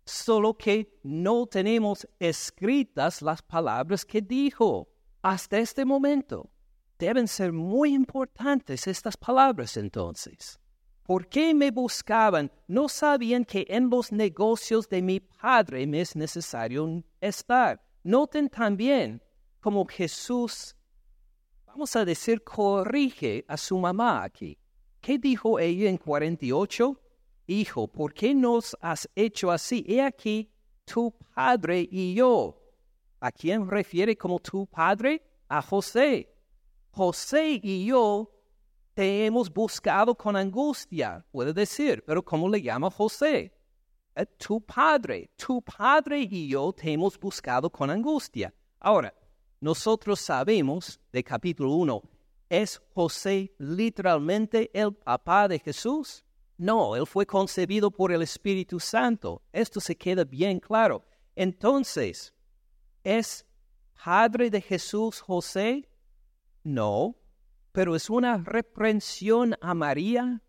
solo 0.10 0.58
que 0.58 1.00
no 1.04 1.46
tenemos 1.46 2.08
escritas 2.20 3.22
las 3.22 3.42
palabras 3.42 4.06
que 4.06 4.22
dijo 4.22 4.90
hasta 5.22 5.58
este 5.58 5.86
momento. 5.86 6.50
Deben 6.98 7.28
ser 7.28 7.54
muy 7.54 7.94
importantes 7.94 8.88
estas 8.88 9.16
palabras 9.16 9.78
entonces. 9.78 10.60
¿Por 11.04 11.28
qué 11.28 11.54
me 11.54 11.72
buscaban? 11.72 12.52
No 12.68 12.88
sabían 12.88 13.44
que 13.44 13.66
en 13.68 13.90
los 13.90 14.12
negocios 14.12 14.88
de 14.90 15.02
mi 15.02 15.20
Padre 15.20 15.88
me 15.88 16.02
es 16.02 16.16
necesario 16.16 17.04
estar. 17.20 17.82
Noten 18.04 18.50
también 18.50 19.22
como 19.60 19.86
Jesús, 19.86 20.76
vamos 21.66 21.96
a 21.96 22.06
decir, 22.06 22.44
corrige 22.44 23.44
a 23.48 23.58
su 23.58 23.78
mamá 23.78 24.24
aquí. 24.24 24.58
¿Qué 25.02 25.18
dijo 25.18 25.60
ella 25.60 25.90
en 25.90 25.98
48? 25.98 27.02
Hijo, 27.52 27.88
¿por 27.88 28.14
qué 28.14 28.36
nos 28.36 28.78
has 28.80 29.10
hecho 29.16 29.50
así? 29.50 29.84
He 29.88 30.04
aquí 30.04 30.52
tu 30.86 31.12
padre 31.34 31.88
y 31.90 32.14
yo. 32.14 32.62
¿A 33.20 33.32
quién 33.32 33.68
refiere 33.68 34.16
como 34.16 34.38
tu 34.38 34.68
padre? 34.68 35.24
A 35.48 35.60
José. 35.64 36.32
José 36.92 37.60
y 37.64 37.88
yo 37.88 38.30
te 38.94 39.26
hemos 39.26 39.52
buscado 39.52 40.14
con 40.14 40.36
angustia, 40.36 41.26
puede 41.32 41.52
decir, 41.52 42.04
pero 42.06 42.24
¿cómo 42.24 42.48
le 42.48 42.62
llama 42.62 42.92
José? 42.92 43.52
Eh, 44.14 44.26
tu 44.38 44.62
padre, 44.62 45.32
tu 45.36 45.60
padre 45.60 46.28
y 46.30 46.50
yo 46.50 46.72
te 46.72 46.92
hemos 46.92 47.20
buscado 47.20 47.72
con 47.72 47.90
angustia. 47.90 48.54
Ahora, 48.80 49.12
nosotros 49.60 50.20
sabemos 50.20 51.00
de 51.12 51.24
capítulo 51.24 51.72
1, 51.72 52.00
¿es 52.48 52.80
José 52.94 53.52
literalmente 53.58 54.70
el 54.72 54.94
papá 54.94 55.48
de 55.48 55.58
Jesús? 55.58 56.24
No, 56.60 56.98
él 56.98 57.08
fue 57.08 57.26
concebido 57.26 57.90
por 57.90 58.12
el 58.12 58.22
Espíritu 58.22 58.82
Santo. 58.82 59.42
Esto 59.54 59.80
se 59.80 59.96
queda 59.96 60.26
bien 60.26 60.60
claro. 60.60 61.06
Entonces, 61.34 62.34
¿es 63.02 63.46
padre 64.04 64.50
de 64.50 64.60
Jesús 64.60 65.22
José? 65.22 65.90
No, 66.62 67.16
pero 67.72 67.96
es 67.96 68.10
una 68.10 68.38
reprensión 68.38 69.56
a 69.62 69.74
María. 69.74 70.44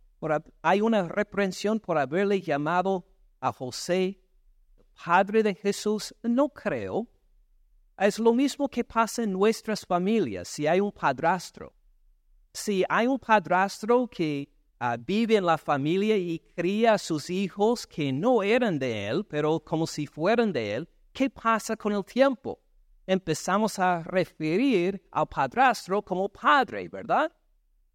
hay 0.62 0.80
una 0.80 1.06
reprensión 1.06 1.78
por 1.78 1.96
haberle 1.96 2.40
llamado 2.40 3.06
a 3.38 3.52
José 3.52 4.20
padre 5.04 5.44
de 5.44 5.54
Jesús. 5.54 6.12
No 6.24 6.48
creo. 6.48 7.06
Es 7.96 8.18
lo 8.18 8.32
mismo 8.32 8.68
que 8.68 8.82
pasa 8.82 9.22
en 9.22 9.32
nuestras 9.32 9.86
familias 9.86 10.48
si 10.48 10.66
hay 10.66 10.80
un 10.80 10.90
padrastro. 10.90 11.72
Si 12.52 12.84
hay 12.88 13.06
un 13.06 13.20
padrastro 13.20 14.08
que 14.08 14.48
ah, 14.80 14.96
vive 14.98 15.36
en 15.36 15.46
la 15.46 15.58
familia 15.58 16.16
y 16.16 16.40
cría 16.56 16.94
a 16.94 16.98
sus 16.98 17.30
hijos 17.30 17.86
que 17.86 18.12
no 18.12 18.42
eran 18.42 18.80
de 18.80 19.06
él, 19.06 19.24
pero 19.24 19.60
como 19.60 19.86
si 19.86 20.06
fueran 20.06 20.52
de 20.52 20.74
él, 20.74 20.88
¿qué 21.12 21.30
pasa 21.30 21.76
con 21.76 21.92
el 21.92 22.04
tiempo? 22.04 22.58
empezamos 23.10 23.76
a 23.80 24.04
referir 24.04 25.02
al 25.10 25.26
padrastro 25.26 26.00
como 26.00 26.28
padre, 26.28 26.88
¿verdad? 26.88 27.32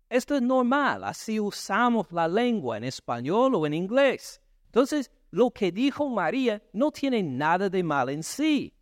Esto 0.10 0.36
es 0.36 0.42
normal, 0.42 1.06
así 1.06 1.39
usamos 1.39 2.12
la 2.12 2.27
lengua 2.27 2.75
en 2.75 2.84
español 2.84 3.56
o 3.56 3.65
en 3.65 3.74
inglés. 3.74 4.42
Entonces, 4.65 5.10
lo 5.32 5.51
que 5.51 5.72
dijo 5.72 6.10
María 6.10 6.62
no 6.74 6.92
tiene 6.92 7.24
nada 7.24 7.70
de 7.70 7.82
mal 7.82 8.10
en 8.10 8.24
sí. 8.24 8.74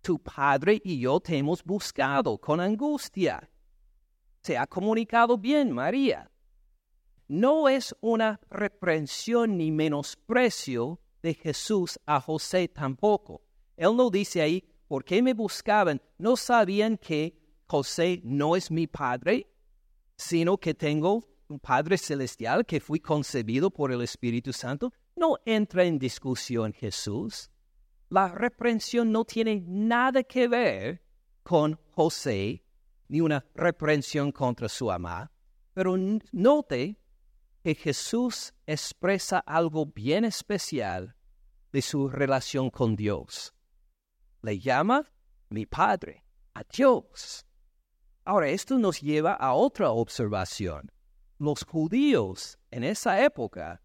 Tu 0.00 0.16
padre 0.20 0.80
y 0.84 1.00
yo 1.00 1.18
te 1.18 1.36
hemos 1.36 1.64
buscado 1.64 2.38
con 2.38 2.60
angustia. 2.60 3.50
Se 4.42 4.56
ha 4.56 4.64
comunicado 4.68 5.36
bien, 5.36 5.72
María. 5.72 6.30
No 7.28 7.68
es 7.68 7.94
una 8.00 8.40
reprensión 8.50 9.58
ni 9.58 9.70
menosprecio 9.70 10.98
de 11.22 11.34
Jesús 11.34 11.98
a 12.06 12.20
José 12.20 12.68
tampoco. 12.68 13.42
Él 13.76 13.94
no 13.96 14.10
dice 14.10 14.40
ahí, 14.40 14.64
¿por 14.88 15.04
qué 15.04 15.22
me 15.22 15.34
buscaban? 15.34 16.00
¿No 16.16 16.36
sabían 16.36 16.96
que 16.96 17.38
José 17.66 18.20
no 18.24 18.56
es 18.56 18.70
mi 18.70 18.86
padre, 18.86 19.46
sino 20.16 20.56
que 20.56 20.72
tengo 20.72 21.28
un 21.48 21.58
Padre 21.58 21.96
celestial 21.96 22.64
que 22.64 22.80
fui 22.80 23.00
concebido 23.00 23.70
por 23.70 23.92
el 23.92 24.02
Espíritu 24.02 24.52
Santo, 24.52 24.92
no 25.16 25.36
entra 25.44 25.84
en 25.84 25.98
discusión 25.98 26.72
Jesús. 26.72 27.50
La 28.10 28.28
reprensión 28.28 29.12
no 29.12 29.24
tiene 29.24 29.62
nada 29.66 30.22
que 30.22 30.48
ver 30.48 31.02
con 31.42 31.78
José, 31.90 32.62
ni 33.08 33.20
una 33.20 33.44
reprensión 33.54 34.32
contra 34.32 34.68
su 34.68 34.90
ama. 34.90 35.30
Pero 35.72 35.96
note 36.32 36.96
que 37.62 37.74
Jesús 37.74 38.54
expresa 38.66 39.38
algo 39.40 39.86
bien 39.86 40.24
especial 40.24 41.16
de 41.72 41.82
su 41.82 42.08
relación 42.08 42.70
con 42.70 42.96
Dios. 42.96 43.54
Le 44.42 44.58
llama 44.58 45.10
mi 45.50 45.66
Padre, 45.66 46.24
a 46.54 46.62
Dios. 46.64 47.44
Ahora, 48.24 48.48
esto 48.48 48.78
nos 48.78 49.00
lleva 49.00 49.34
a 49.34 49.54
otra 49.54 49.90
observación. 49.90 50.90
Los 51.38 51.64
judíos 51.64 52.58
en 52.70 52.84
esa 52.84 53.22
época 53.24 53.82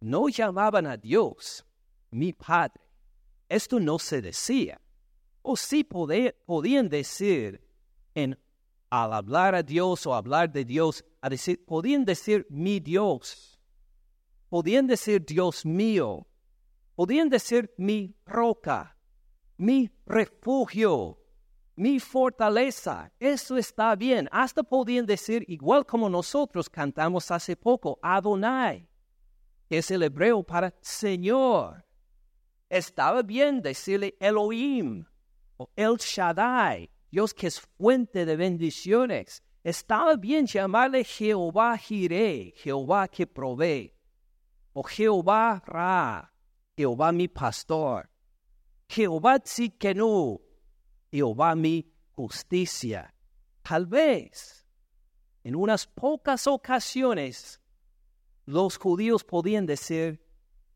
no 0.00 0.28
llamaban 0.28 0.86
a 0.86 0.96
Dios 0.96 1.66
mi 2.10 2.32
Padre. 2.32 2.82
Esto 3.48 3.80
no 3.80 3.98
se 3.98 4.22
decía. 4.22 4.80
O 5.42 5.56
sí 5.56 5.84
podían 5.84 6.88
decir 6.88 7.60
en 8.14 8.38
al 8.90 9.12
hablar 9.12 9.54
a 9.54 9.62
Dios 9.62 10.04
o 10.06 10.14
hablar 10.14 10.50
de 10.50 10.64
Dios, 10.64 11.04
a 11.20 11.28
decir, 11.28 11.64
podían 11.64 12.04
decir 12.04 12.46
mi 12.50 12.80
Dios, 12.80 13.60
podían 14.48 14.86
decir 14.86 15.24
Dios 15.24 15.64
mío, 15.64 16.26
podían 16.94 17.28
decir 17.28 17.72
mi 17.76 18.14
roca, 18.24 18.96
mi 19.56 19.90
refugio, 20.06 21.18
mi 21.76 21.98
fortaleza. 21.98 23.10
Eso 23.18 23.56
está 23.56 23.96
bien. 23.96 24.28
Hasta 24.30 24.62
podían 24.62 25.06
decir, 25.06 25.44
igual 25.48 25.86
como 25.86 26.10
nosotros 26.10 26.68
cantamos 26.68 27.30
hace 27.30 27.56
poco, 27.56 27.98
Adonai, 28.02 28.86
que 29.68 29.78
es 29.78 29.90
el 29.90 30.02
hebreo 30.02 30.42
para 30.42 30.74
Señor. 30.82 31.84
Estaba 32.68 33.22
bien 33.22 33.62
decirle 33.62 34.14
Elohim 34.20 35.04
o 35.56 35.70
El 35.74 35.96
Shaddai, 35.96 36.90
Dios 37.10 37.34
que 37.34 37.46
es 37.46 37.60
fuente 37.60 38.24
de 38.24 38.36
bendiciones. 38.36 39.42
Estaba 39.62 40.16
bien 40.16 40.46
llamarle 40.46 41.04
Jehová 41.04 41.76
Jireh, 41.76 42.54
Jehová 42.56 43.08
que 43.08 43.26
provee, 43.26 43.92
o 44.72 44.82
Jehová 44.82 45.62
Ra, 45.66 46.32
Jehová 46.76 47.12
mi 47.12 47.28
pastor, 47.28 48.08
Jehová 48.88 49.38
Tzikenu, 49.38 50.40
Jehová 51.12 51.54
mi 51.54 51.92
justicia. 52.16 53.12
Tal 53.62 53.84
vez, 53.84 54.64
en 55.44 55.54
unas 55.54 55.86
pocas 55.86 56.46
ocasiones, 56.46 57.60
los 58.46 58.78
judíos 58.78 59.24
podían 59.24 59.66
decir, 59.66 60.24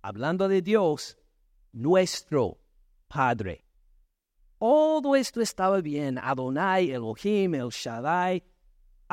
hablando 0.02 0.46
de 0.46 0.60
Dios, 0.60 1.16
nuestro 1.72 2.60
Padre. 3.08 3.64
Todo 4.58 5.16
esto 5.16 5.40
estaba 5.40 5.80
bien, 5.80 6.18
Adonai, 6.18 6.90
Elohim, 6.90 7.54
El 7.54 7.70
Shaddai, 7.70 8.42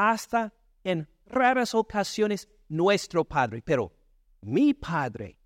hasta 0.10 0.53
en 0.84 1.08
raras 1.25 1.75
ocasiones 1.75 2.50
nuestro 2.67 3.24
Padre. 3.24 3.62
Pero 3.62 3.93
mi 4.41 4.74
Padre 4.74 5.38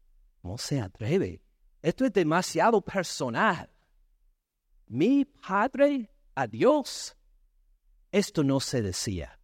no 0.44 0.58
se 0.58 0.80
atreve. 0.80 1.42
Esto 1.82 2.06
es 2.06 2.14
demasiado 2.14 2.82
personal. 2.82 3.70
Mi 4.88 5.26
Padre 5.26 6.10
a 6.36 6.48
Dios. 6.48 7.18
Esto 8.12 8.44
no 8.44 8.60
se 8.60 8.82
decía. 8.82 9.40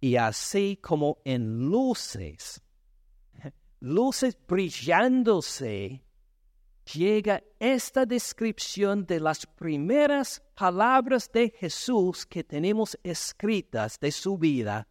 Y 0.00 0.16
así 0.16 0.76
como 0.76 1.18
en 1.24 1.70
luces, 1.70 2.62
luces 3.80 4.38
brillándose 4.46 6.03
llega 6.92 7.42
esta 7.58 8.04
descripción 8.04 9.06
de 9.06 9.20
las 9.20 9.46
primeras 9.46 10.42
palabras 10.54 11.30
de 11.32 11.50
Jesús 11.50 12.26
que 12.26 12.44
tenemos 12.44 12.98
escritas 13.02 13.98
de 13.98 14.12
su 14.12 14.36
vida, 14.36 14.86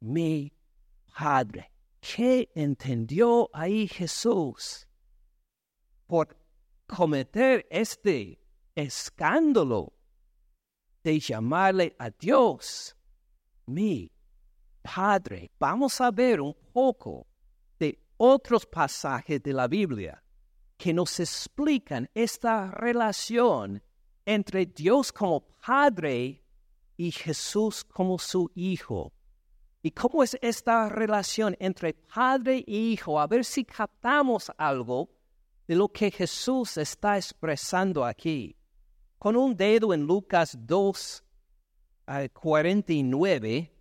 mi 0.00 0.52
Padre. 1.16 1.70
¿Qué 2.00 2.50
entendió 2.54 3.50
ahí 3.52 3.88
Jesús? 3.88 4.86
Por 6.06 6.36
cometer 6.86 7.66
este 7.70 8.40
escándalo 8.74 9.92
de 11.02 11.18
llamarle 11.18 11.94
a 11.98 12.10
Dios 12.10 12.96
mi 13.66 14.10
Padre. 14.80 15.50
Vamos 15.58 16.00
a 16.00 16.10
ver 16.10 16.40
un 16.40 16.54
poco 16.72 17.26
de 17.78 17.98
otros 18.16 18.64
pasajes 18.64 19.42
de 19.42 19.52
la 19.52 19.66
Biblia 19.68 20.22
que 20.78 20.94
nos 20.94 21.18
explican 21.20 22.08
esta 22.14 22.70
relación 22.70 23.82
entre 24.24 24.64
Dios 24.64 25.12
como 25.12 25.40
Padre 25.66 26.44
y 26.96 27.10
Jesús 27.10 27.84
como 27.84 28.18
su 28.18 28.50
Hijo. 28.54 29.12
¿Y 29.82 29.90
cómo 29.90 30.22
es 30.22 30.38
esta 30.40 30.88
relación 30.88 31.56
entre 31.58 31.94
Padre 31.94 32.64
y 32.66 32.92
Hijo? 32.92 33.20
A 33.20 33.26
ver 33.26 33.44
si 33.44 33.64
captamos 33.64 34.50
algo 34.56 35.10
de 35.66 35.76
lo 35.76 35.88
que 35.88 36.10
Jesús 36.10 36.76
está 36.78 37.16
expresando 37.16 38.04
aquí. 38.04 38.56
Con 39.18 39.36
un 39.36 39.56
dedo 39.56 39.92
en 39.92 40.02
Lucas 40.02 40.56
2, 40.58 41.24
49, 42.32 43.72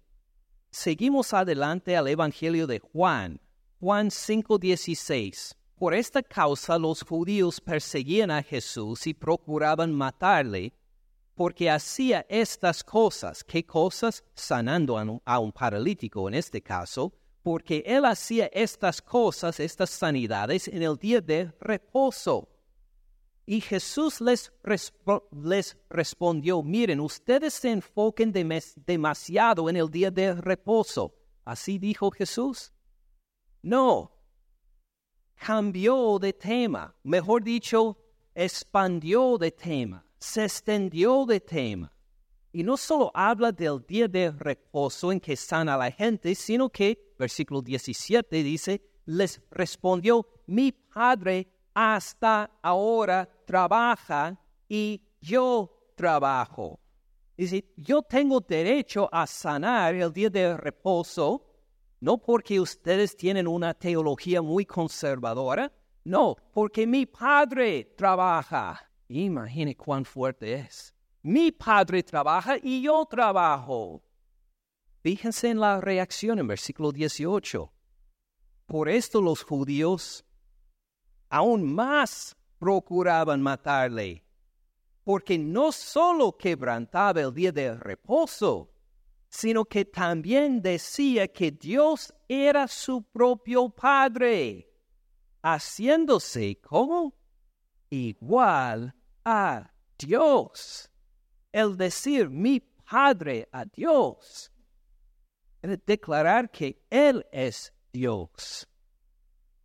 seguimos 0.70 1.34
adelante 1.34 1.96
al 1.96 2.08
Evangelio 2.08 2.68
de 2.68 2.80
Juan, 2.80 3.40
Juan 3.80 4.10
5, 4.12 4.58
16. 4.58 5.57
Por 5.78 5.94
esta 5.94 6.24
causa 6.24 6.80
los 6.80 7.04
judíos 7.04 7.62
perseguían 7.62 8.32
a 8.32 8.42
Jesús 8.42 9.06
y 9.06 9.13
procuraban 9.13 9.94
matarle, 9.94 10.74
porque 11.36 11.70
hacía 11.70 12.26
estas 12.30 12.84
cosas. 12.84 13.44
¿Qué 13.44 13.63
cosas? 13.63 14.24
Sanando 14.34 14.98
a 15.24 15.40
un, 15.40 15.52
paralítico 15.52 16.28
en 16.28 16.34
este 16.34 16.63
caso, 16.63 17.13
porque 17.44 17.84
él 17.86 18.06
hacía 18.06 18.48
estas 18.48 19.04
cosas, 19.04 19.60
estas 19.60 19.92
sanidades, 19.92 20.68
en 20.68 20.82
el 20.82 20.98
día 20.98 21.22
de 21.22 21.54
reposo. 21.62 22.50
Y 23.46 23.62
Jesús 23.62 24.20
les, 24.20 24.52
respondió, 25.90 26.63
miren, 26.63 27.00
ustedes 27.00 27.54
se 27.54 27.70
enfoquen 27.70 28.34
demasiado 28.34 29.70
en 29.70 29.78
el 29.78 29.92
día 29.92 30.10
de 30.10 30.34
reposo. 30.34 31.13
¿Así 31.46 31.78
dijo 31.78 32.10
Jesús? 32.10 32.74
No, 33.62 34.17
cambió 35.38 36.19
de 36.19 36.34
tema, 36.34 36.93
mejor 37.04 37.43
dicho, 37.43 37.97
expandió 38.34 39.38
de 39.38 39.52
tema, 39.52 40.04
se 40.19 40.43
extendió 40.43 41.26
de 41.26 41.39
tema. 41.39 41.91
Y 42.52 42.63
no 42.63 42.76
solo 42.76 43.12
habla 43.13 43.52
del 43.52 43.86
día 43.86 44.08
de 44.08 44.32
reposo 44.32 45.12
en 45.12 45.19
que 45.19 45.36
sana 45.36 45.78
la 45.78 45.91
gente, 45.91 46.34
sino 46.34 46.69
que, 46.69 47.13
versículo 47.17 47.62
17 47.62 48.43
dice, 48.43 48.82
les 49.06 49.41
respondió, 49.52 50.26
mi 50.47 50.71
padre 50.71 51.47
hasta 51.73 52.50
ahora 52.62 53.30
trabaja 53.45 54.39
y 54.67 55.02
yo 55.21 55.91
trabajo. 55.95 56.80
Dice, 57.38 57.65
yo 57.76 58.02
tengo 58.02 58.39
derecho 58.39 59.08
a 59.12 59.28
sanar 59.28 59.93
el 59.93 60.12
día 60.12 60.30
de 60.30 60.58
reposo 60.58 61.45
no 62.00 62.18
porque 62.18 62.60
ustedes 62.60 63.16
tienen 63.16 63.48
una 63.48 63.74
teología 63.74 64.42
muy 64.42 64.66
conservadora, 64.66 65.72
no, 66.04 66.36
porque 66.54 66.88
mi 66.88 67.06
padre 67.06 67.94
trabaja. 67.98 68.80
Imagine 69.10 69.76
cuán 69.76 70.06
fuerte 70.06 70.54
es. 70.54 70.94
Mi 71.24 71.52
padre 71.52 72.04
trabaja 72.04 72.58
y 72.62 72.82
yo 72.82 73.06
trabajo. 73.06 74.04
Fíjense 75.02 75.50
en 75.50 75.60
la 75.60 75.82
reacción 75.82 76.40
en 76.40 76.48
versículo 76.48 76.92
18. 76.92 77.74
Por 78.66 78.90
esto 78.90 79.22
los 79.22 79.44
judíos 79.44 80.26
aún 81.30 81.74
más 81.74 82.38
procuraban 82.58 83.42
matarle, 83.42 84.24
porque 85.04 85.38
no 85.38 85.72
solo 85.72 86.38
quebrantaba 86.38 87.22
el 87.22 87.34
día 87.34 87.52
de 87.52 87.76
reposo, 87.76 88.72
sino 89.30 89.66
que 89.66 89.86
también 89.86 90.62
decía 90.62 91.28
que 91.28 91.52
Dios 91.52 92.13
era 92.28 92.68
su 92.68 93.04
propio 93.04 93.70
Padre, 93.70 94.70
haciéndose 95.42 96.60
como 96.62 97.13
igual 97.90 98.96
a 99.26 99.72
Dios. 99.98 100.90
El 101.52 101.78
decir 101.78 102.30
mi 102.30 102.60
Padre 102.60 103.48
a 103.52 103.66
Dios, 103.66 104.52
el 105.62 105.82
declarar 105.86 106.50
que 106.50 106.86
Él 106.90 107.26
es 107.32 107.74
Dios. 107.92 108.68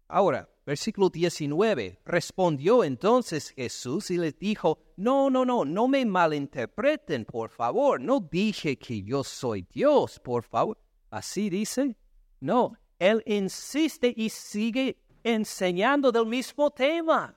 Ahora, 0.09 0.52
versículo 0.64 1.11
19, 1.11 2.01
respondió 2.05 2.85
entonces 2.85 3.51
Jesús 3.51 4.11
y 4.11 4.18
les 4.18 4.38
dijo, 4.38 4.79
no, 4.96 5.31
no, 5.31 5.44
no, 5.44 5.64
no 5.64 5.88
me 5.88 6.05
malinterpreten, 6.05 7.25
por 7.25 7.51
favor, 7.51 8.01
no 8.01 8.20
dije 8.20 8.79
que 8.79 9.03
yo 9.03 9.25
soy 9.25 9.66
Dios, 9.72 10.20
por 10.20 10.44
favor. 10.44 10.79
Así 11.11 11.51
dice. 11.51 11.96
No, 12.40 12.72
él 12.98 13.22
insiste 13.27 14.12
y 14.16 14.29
sigue 14.31 14.96
enseñando 15.22 16.11
del 16.11 16.27
mismo 16.27 16.70
tema. 16.70 17.35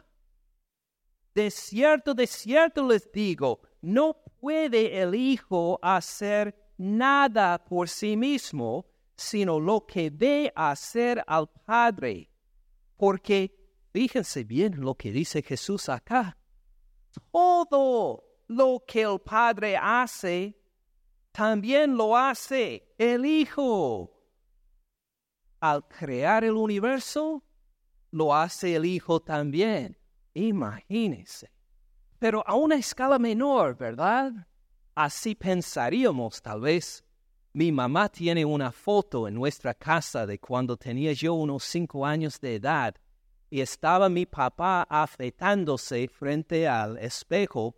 De 1.33 1.51
cierto, 1.51 2.13
de 2.13 2.25
cierto 2.25 2.87
les 2.87 3.11
digo, 3.11 3.61
no 3.81 4.15
puede 4.39 5.01
el 5.01 5.13
Hijo 5.13 5.77
hacer 5.81 6.55
nada 6.77 7.63
por 7.63 7.89
sí 7.89 8.15
mismo, 8.15 8.85
sino 9.15 9.59
lo 9.59 9.85
que 9.85 10.09
ve 10.09 10.51
hacer 10.55 11.23
al 11.27 11.49
Padre. 11.65 12.29
Porque 12.97 13.55
fíjense 13.91 14.43
bien 14.43 14.81
lo 14.81 14.95
que 14.95 15.11
dice 15.11 15.41
Jesús 15.41 15.89
acá. 15.89 16.37
Todo 17.31 18.23
lo 18.47 18.83
que 18.85 19.01
el 19.01 19.19
Padre 19.19 19.77
hace, 19.77 20.57
también 21.31 21.95
lo 21.95 22.17
hace 22.17 22.93
el 22.97 23.25
Hijo. 23.25 24.11
Al 25.59 25.87
crear 25.87 26.43
el 26.43 26.55
universo, 26.55 27.43
lo 28.11 28.33
hace 28.33 28.75
el 28.75 28.85
Hijo 28.85 29.21
también. 29.21 29.97
Imagínense. 30.33 31.51
Pero 32.19 32.43
a 32.45 32.55
una 32.55 32.75
escala 32.75 33.19
menor, 33.19 33.77
¿verdad? 33.77 34.47
Así 34.93 35.35
pensaríamos 35.35 36.41
tal 36.41 36.61
vez. 36.61 37.04
Mi 37.55 37.71
mamá 37.71 38.09
tiene 38.09 38.43
una 38.43 38.69
foto 38.69 39.29
en 39.29 39.33
nuestra 39.33 39.73
casa 39.73 40.25
de 40.25 40.39
cuando 40.39 40.75
tenía 40.75 41.13
yo 41.13 41.35
unos 41.35 41.63
cinco 41.63 42.05
años 42.05 42.41
de 42.41 42.55
edad 42.55 42.93
y 43.49 43.61
estaba 43.61 44.09
mi 44.09 44.25
papá 44.25 44.85
afeitándose 44.89 46.09
frente 46.09 46.67
al 46.67 46.97
espejo 46.97 47.77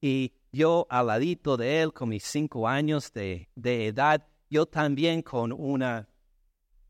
y 0.00 0.32
yo 0.50 0.88
al 0.90 1.06
ladito 1.06 1.56
de 1.56 1.82
él 1.82 1.92
con 1.92 2.08
mis 2.08 2.24
cinco 2.24 2.66
años 2.66 3.12
de, 3.12 3.48
de 3.54 3.86
edad, 3.86 4.26
yo 4.50 4.66
también 4.66 5.22
con 5.22 5.52
una, 5.52 6.08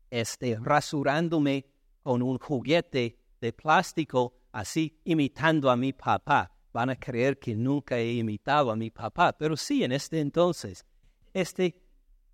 este, 0.09 0.57
rasurándome 0.59 1.67
con 2.01 2.23
un 2.23 2.39
juguete 2.39 3.19
de 3.41 3.53
plástico, 3.53 4.33
así 4.51 4.99
imitando 5.03 5.69
a 5.69 5.75
mi 5.75 5.93
papá. 5.93 6.51
Van 6.71 6.89
a 6.89 6.95
creer 6.95 7.37
que 7.37 7.53
nunca 7.53 7.99
he 7.99 8.13
imitado 8.13 8.71
a 8.71 8.75
mi 8.75 8.89
papá, 8.89 9.33
pero 9.33 9.55
sí 9.55 9.83
en 9.83 9.91
este 9.91 10.19
entonces. 10.19 10.83
Este, 11.31 11.82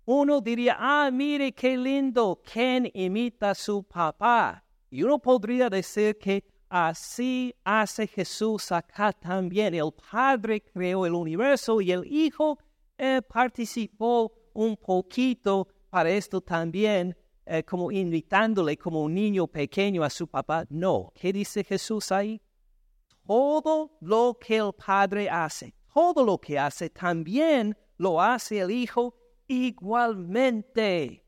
uno 0.04 0.40
diría, 0.40 0.76
ah, 0.78 1.10
mire 1.12 1.52
qué 1.52 1.76
lindo, 1.76 2.42
¿quién 2.44 2.90
imita 2.94 3.50
a 3.50 3.54
su 3.54 3.82
papá? 3.82 4.64
Y 4.90 5.02
uno 5.02 5.18
podría 5.18 5.68
decir 5.70 6.18
que 6.18 6.44
así 6.68 7.54
hace 7.64 8.06
Jesús 8.06 8.72
acá 8.72 9.12
también. 9.12 9.74
El 9.74 9.92
Padre 10.10 10.62
creó 10.62 11.06
el 11.06 11.14
universo 11.14 11.80
y 11.80 11.92
el 11.92 12.04
Hijo 12.06 12.58
eh, 12.98 13.20
participó 13.22 14.32
un 14.54 14.76
poquito 14.76 15.68
para 15.90 16.10
esto 16.10 16.40
también, 16.40 17.16
eh, 17.46 17.62
como 17.64 17.90
invitándole 17.90 18.76
como 18.76 19.02
un 19.02 19.14
niño 19.14 19.46
pequeño 19.46 20.02
a 20.02 20.10
su 20.10 20.26
papá. 20.26 20.64
No, 20.70 21.12
¿qué 21.14 21.32
dice 21.32 21.62
Jesús 21.64 22.10
ahí? 22.10 22.40
Todo 23.26 23.96
lo 24.00 24.36
que 24.40 24.56
el 24.56 24.72
Padre 24.72 25.28
hace, 25.28 25.74
todo 25.92 26.24
lo 26.24 26.38
que 26.38 26.58
hace, 26.58 26.90
también 26.90 27.76
lo 27.96 28.20
hace 28.20 28.58
el 28.58 28.70
Hijo 28.70 29.14
igualmente. 29.50 31.24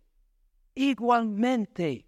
Igualmente 0.74 2.06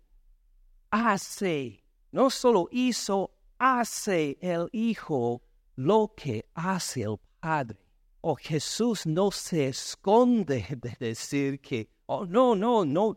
hace, 0.90 1.84
no 2.12 2.30
solo 2.30 2.68
hizo, 2.70 3.32
hace 3.58 4.38
el 4.40 4.68
Hijo 4.72 5.42
lo 5.74 6.14
que 6.16 6.46
hace 6.54 7.02
el 7.02 7.16
Padre. 7.40 7.78
Oh, 8.20 8.36
Jesús 8.36 9.04
no 9.04 9.30
se 9.30 9.66
esconde 9.68 10.66
de 10.80 10.96
decir 10.98 11.60
que, 11.60 11.90
oh, 12.06 12.24
no, 12.24 12.54
no, 12.54 12.84
no, 12.84 13.14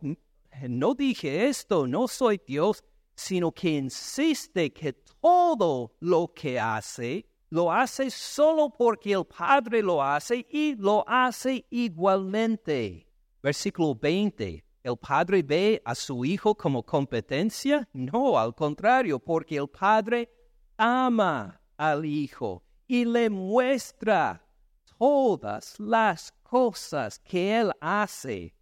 no 0.68 0.94
dije 0.94 1.46
esto, 1.48 1.86
no 1.86 2.08
soy 2.08 2.40
Dios, 2.46 2.84
sino 3.14 3.52
que 3.52 3.70
insiste 3.70 4.70
que 4.70 4.92
todo 4.92 5.94
lo 6.00 6.34
que 6.34 6.60
hace, 6.60 7.24
lo 7.50 7.72
hace 7.72 8.10
solo 8.10 8.70
porque 8.70 9.12
el 9.12 9.24
Padre 9.24 9.82
lo 9.82 10.02
hace 10.02 10.46
y 10.50 10.74
lo 10.76 11.04
hace 11.08 11.64
igualmente. 11.70 13.06
Versículo 13.42 13.94
20. 13.94 14.64
¿El 14.82 14.96
padre 14.96 15.42
ve 15.42 15.82
a 15.84 15.94
su 15.94 16.24
hijo 16.24 16.54
como 16.54 16.82
competencia? 16.82 17.86
No, 17.92 18.38
al 18.38 18.54
contrario, 18.54 19.18
porque 19.18 19.56
el 19.56 19.68
padre 19.68 20.30
ama 20.78 21.60
al 21.76 22.06
hijo 22.06 22.64
y 22.86 23.04
le 23.04 23.28
muestra 23.28 24.42
todas 24.98 25.78
las 25.78 26.32
cosas 26.42 27.18
que 27.18 27.58
él 27.58 27.72
hace 27.80 28.54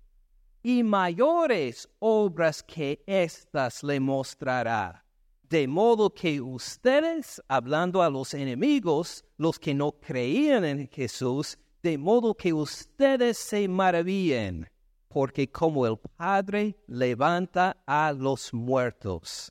y 0.62 0.82
mayores 0.82 1.88
obras 2.00 2.60
que 2.62 3.04
éstas 3.06 3.84
le 3.84 4.00
mostrará. 4.00 5.05
De 5.48 5.68
modo 5.68 6.10
que 6.10 6.40
ustedes, 6.40 7.40
hablando 7.48 8.02
a 8.02 8.10
los 8.10 8.34
enemigos, 8.34 9.24
los 9.36 9.58
que 9.58 9.74
no 9.74 9.92
creían 9.92 10.64
en 10.64 10.88
Jesús, 10.88 11.56
de 11.82 11.96
modo 11.98 12.34
que 12.34 12.52
ustedes 12.52 13.38
se 13.38 13.68
maravillen 13.68 14.68
porque 15.16 15.50
como 15.50 15.86
el 15.86 15.96
Padre 15.96 16.76
levanta 16.88 17.74
a 17.86 18.12
los 18.12 18.52
muertos 18.52 19.50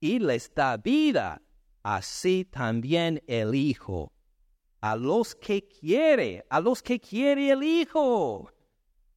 y 0.00 0.18
les 0.18 0.50
da 0.54 0.78
vida, 0.78 1.42
así 1.82 2.46
también 2.46 3.22
el 3.26 3.54
Hijo. 3.54 4.10
A 4.80 4.96
los 4.96 5.34
que 5.34 5.68
quiere, 5.68 6.46
a 6.48 6.60
los 6.60 6.82
que 6.82 6.98
quiere 6.98 7.50
el 7.50 7.62
Hijo, 7.62 8.50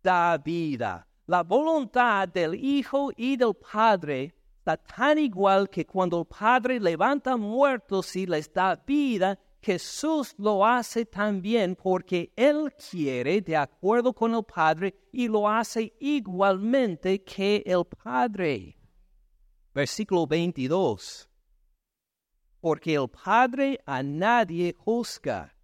da 0.04 0.38
vida. 0.38 1.08
La 1.28 1.44
voluntad 1.44 2.28
del 2.28 2.56
Hijo 2.56 3.12
y 3.16 3.38
del 3.38 3.56
Padre 3.56 4.35
tan 4.74 5.20
igual 5.20 5.70
que 5.70 5.86
cuando 5.86 6.20
el 6.22 6.26
Padre 6.26 6.80
levanta 6.80 7.38
muertos 7.38 8.16
y 8.16 8.26
les 8.26 8.52
da 8.52 8.76
vida, 8.76 9.38
Jesús 9.62 10.34
lo 10.38 10.66
hace 10.66 11.06
también 11.06 11.76
porque 11.76 12.32
Él 12.36 12.74
quiere 12.90 13.42
de 13.42 13.56
acuerdo 13.56 14.14
con 14.14 14.34
el 14.34 14.44
Padre 14.44 14.96
y 15.12 15.28
lo 15.28 15.48
hace 15.48 15.94
igualmente 16.00 17.24
que 17.24 17.64
el 17.66 17.86
Padre. 17.86 18.76
Versículo 19.74 20.26
22. 20.26 21.30
Porque 22.60 22.96
el 22.96 23.08
Padre 23.10 23.80
a 23.86 24.02
nadie 24.02 24.76
juzga, 24.78 25.56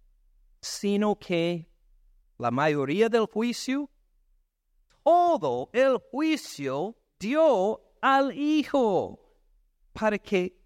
sino 0.60 1.16
que 1.16 1.68
la 2.38 2.50
mayoría 2.50 3.08
del 3.08 3.26
juicio, 3.26 3.90
todo 5.02 5.70
el 5.72 5.98
juicio 6.10 6.96
dio 7.18 7.80
al 8.02 8.36
Hijo, 8.36 9.18
para 9.92 10.18
que 10.18 10.58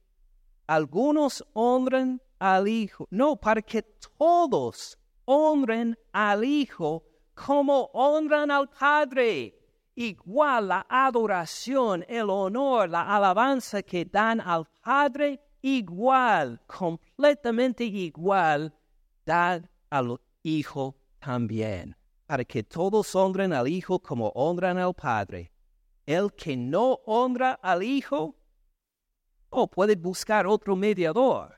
algunos 0.66 1.44
honren 1.52 2.20
al 2.40 2.66
Hijo. 2.66 3.06
No, 3.10 3.36
para 3.36 3.62
que 3.62 3.82
todos 3.82 4.98
honren 5.26 5.96
al 6.12 6.44
Hijo 6.44 7.04
como 7.34 7.90
honran 7.92 8.50
al 8.50 8.68
Padre. 8.68 9.54
Igual 9.94 10.68
la 10.68 10.86
adoración, 10.88 12.04
el 12.08 12.28
honor, 12.28 12.88
la 12.90 13.16
alabanza 13.16 13.82
que 13.82 14.04
dan 14.04 14.40
al 14.40 14.66
Padre, 14.82 15.40
igual, 15.62 16.60
completamente 16.66 17.84
igual, 17.84 18.74
dan 19.24 19.68
al 19.90 20.20
Hijo 20.42 20.96
también. 21.18 21.96
Para 22.26 22.44
que 22.44 22.62
todos 22.62 23.14
honren 23.14 23.52
al 23.52 23.68
Hijo 23.68 23.98
como 23.98 24.28
honran 24.34 24.78
al 24.78 24.94
Padre. 24.94 25.50
El 26.06 26.32
que 26.32 26.56
no 26.56 27.00
honra 27.04 27.52
al 27.62 27.82
Hijo, 27.82 28.36
o 29.50 29.68
puede 29.68 29.96
buscar 29.96 30.46
otro 30.46 30.76
mediador 30.76 31.56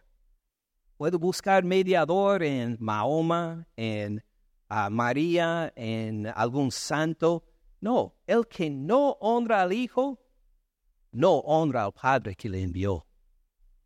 Puedo 0.98 1.16
buscar 1.16 1.62
mediador 1.62 2.42
en 2.42 2.76
Mahoma, 2.80 3.68
en 3.76 4.20
ah, 4.68 4.90
María, 4.90 5.72
en 5.76 6.26
algún 6.26 6.72
santo. 6.72 7.44
No, 7.80 8.16
el 8.26 8.48
que 8.48 8.68
no 8.68 9.10
honra 9.20 9.62
al 9.62 9.72
Hijo, 9.72 10.20
no 11.12 11.36
honra 11.38 11.84
al 11.84 11.92
Padre 11.92 12.34
que 12.34 12.48
le 12.48 12.62
envió. 12.62 13.06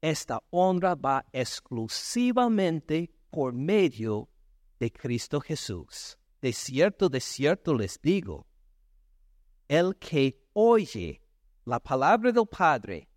Esta 0.00 0.42
honra 0.48 0.94
va 0.94 1.26
exclusivamente 1.32 3.12
por 3.30 3.52
medio 3.52 4.30
de 4.80 4.90
Cristo 4.90 5.38
Jesús. 5.38 6.16
De 6.40 6.54
cierto, 6.54 7.10
de 7.10 7.20
cierto 7.20 7.74
les 7.74 8.00
digo, 8.00 8.46
el 9.68 9.96
que 9.98 10.41
oye 10.52 11.20
la 11.64 11.78
palabra 11.78 12.32
del 12.32 12.46
Padre, 12.46 13.08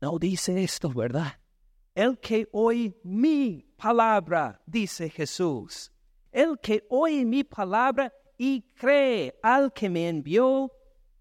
no 0.00 0.18
dice 0.18 0.62
esto, 0.62 0.88
¿verdad? 0.90 1.38
El 1.94 2.18
que 2.18 2.48
oye 2.52 2.96
mi 3.04 3.66
palabra, 3.76 4.62
dice 4.66 5.10
Jesús, 5.10 5.92
el 6.32 6.58
que 6.58 6.86
oye 6.88 7.24
mi 7.24 7.44
palabra 7.44 8.12
y 8.38 8.62
cree 8.74 9.38
al 9.42 9.72
que 9.72 9.90
me 9.90 10.08
envió, 10.08 10.72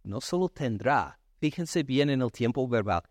no 0.03 0.21
solo 0.21 0.47
tendrá, 0.47 1.19
fíjense 1.39 1.83
bien 1.83 2.09
en 2.09 2.21
el 2.21 2.31
tiempo 2.31 2.67
verbal, 2.67 3.03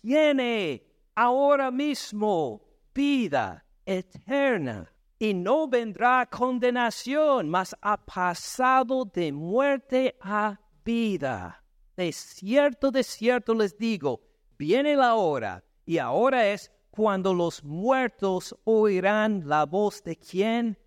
tiene 0.00 0.86
ahora 1.14 1.70
mismo 1.70 2.62
vida 2.94 3.64
eterna 3.84 4.90
y 5.18 5.34
no 5.34 5.68
vendrá 5.68 6.26
condenación, 6.26 7.50
mas 7.50 7.76
ha 7.82 7.98
pasado 7.98 9.04
de 9.04 9.32
muerte 9.32 10.16
a 10.22 10.58
vida. 10.84 11.64
De 11.96 12.12
cierto, 12.12 12.90
de 12.90 13.02
cierto 13.02 13.54
les 13.54 13.76
digo, 13.76 14.22
viene 14.58 14.96
la 14.96 15.14
hora, 15.14 15.64
y 15.84 15.98
ahora 15.98 16.48
es 16.48 16.70
cuando 16.90 17.34
los 17.34 17.62
muertos 17.64 18.56
oirán 18.64 19.48
la 19.48 19.64
voz 19.66 20.02
de 20.02 20.16
quién? 20.16 20.78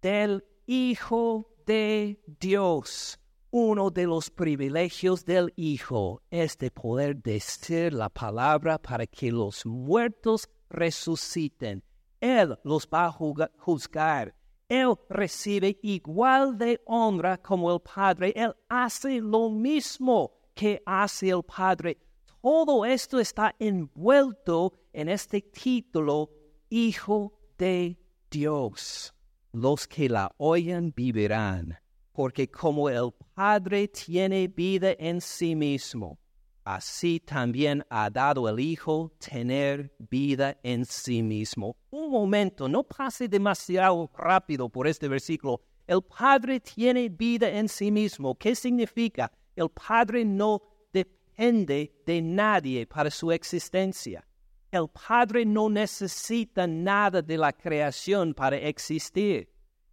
Del 0.00 0.44
Hijo 0.66 1.54
de 1.66 2.22
Dios. 2.40 3.18
Uno 3.50 3.90
de 3.90 4.06
los 4.06 4.30
privilegios 4.30 5.24
del 5.24 5.52
Hijo 5.56 6.22
es 6.30 6.58
de 6.58 6.70
poder 6.70 7.22
decir 7.22 7.92
la 7.92 8.08
palabra 8.08 8.78
para 8.78 9.06
que 9.06 9.30
los 9.30 9.64
muertos 9.64 10.48
resuciten. 10.68 11.84
Él 12.20 12.58
los 12.64 12.88
va 12.88 13.06
a 13.06 13.12
juzgar. 13.12 14.34
Él 14.74 14.96
recibe 15.08 15.78
igual 15.82 16.58
de 16.58 16.80
honra 16.86 17.38
como 17.38 17.72
el 17.72 17.80
Padre. 17.80 18.32
Él 18.34 18.52
hace 18.68 19.20
lo 19.20 19.48
mismo 19.48 20.32
que 20.52 20.82
hace 20.84 21.28
el 21.28 21.44
Padre. 21.44 21.98
Todo 22.42 22.84
esto 22.84 23.20
está 23.20 23.54
envuelto 23.58 24.72
en 24.92 25.08
este 25.08 25.40
título, 25.42 26.30
Hijo 26.70 27.32
de 27.56 27.96
Dios. 28.28 29.14
Los 29.52 29.86
que 29.86 30.08
la 30.08 30.34
oyen 30.38 30.92
vivirán, 30.94 31.78
porque 32.12 32.50
como 32.50 32.88
el 32.88 33.12
Padre 33.34 33.86
tiene 33.86 34.48
vida 34.48 34.96
en 34.98 35.20
sí 35.20 35.54
mismo, 35.54 36.18
así 36.64 37.20
también 37.20 37.84
ha 37.90 38.10
dado 38.10 38.48
el 38.48 38.58
Hijo 38.58 39.12
tener 39.18 39.94
vida 39.98 40.58
en 40.62 40.84
sí 40.84 41.22
mismo. 41.22 41.76
Un 41.90 42.10
momento, 42.10 42.68
no 42.68 42.82
pase 42.82 43.28
demasiado 43.28 44.10
rápido 44.16 44.68
por 44.68 44.86
este 44.86 45.08
versículo. 45.08 45.60
El 45.86 46.02
Padre 46.02 46.60
tiene 46.60 47.08
vida 47.08 47.48
en 47.50 47.68
sí 47.68 47.90
mismo. 47.90 48.34
¿Qué 48.36 48.54
significa? 48.54 49.30
El 49.54 49.68
Padre 49.68 50.24
no 50.24 50.62
depende 50.92 51.94
de 52.06 52.22
nadie 52.22 52.86
para 52.86 53.10
su 53.10 53.30
existencia. 53.30 54.26
El 54.70 54.88
Padre 54.88 55.44
no 55.44 55.68
necesita 55.68 56.66
nada 56.66 57.22
de 57.22 57.36
la 57.36 57.52
creación 57.52 58.34
para 58.34 58.56
existir. 58.56 59.48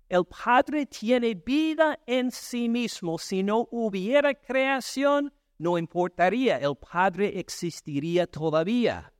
El 0.10 0.26
Padre 0.26 0.86
tiene 0.86 1.36
vida 1.36 2.00
en 2.06 2.32
sí 2.32 2.68
mismo. 2.68 3.18
Si 3.18 3.44
no 3.44 3.68
hubiera 3.72 4.34
creación, 4.34 5.32
no 5.62 5.78
importaría, 5.78 6.58
el 6.58 6.76
Padre 6.76 7.40
existiría 7.40 8.26
todavía. 8.26 9.14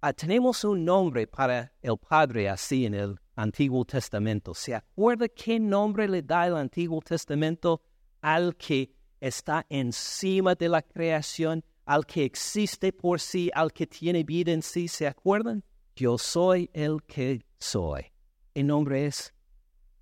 Ah, 0.00 0.12
tenemos 0.12 0.64
un 0.64 0.84
nombre 0.84 1.28
para 1.28 1.72
el 1.80 1.96
Padre 1.96 2.48
así 2.48 2.86
en 2.86 2.94
el 2.94 3.20
Antiguo 3.36 3.84
Testamento. 3.84 4.52
¿Se 4.52 4.74
acuerda 4.74 5.28
qué 5.28 5.60
nombre 5.60 6.08
le 6.08 6.22
da 6.22 6.48
el 6.48 6.56
Antiguo 6.56 7.00
Testamento 7.00 7.82
al 8.20 8.56
que 8.56 8.92
está 9.20 9.64
encima 9.68 10.56
de 10.56 10.68
la 10.68 10.82
creación, 10.82 11.64
al 11.84 12.04
que 12.04 12.24
existe 12.24 12.92
por 12.92 13.20
sí, 13.20 13.48
al 13.54 13.72
que 13.72 13.86
tiene 13.86 14.24
vida 14.24 14.50
en 14.50 14.62
sí? 14.62 14.88
¿Se 14.88 15.06
acuerdan? 15.06 15.62
Yo 15.94 16.18
soy 16.18 16.68
el 16.72 17.04
que 17.04 17.46
soy. 17.60 18.06
El 18.54 18.66
nombre 18.66 19.06
es 19.06 19.32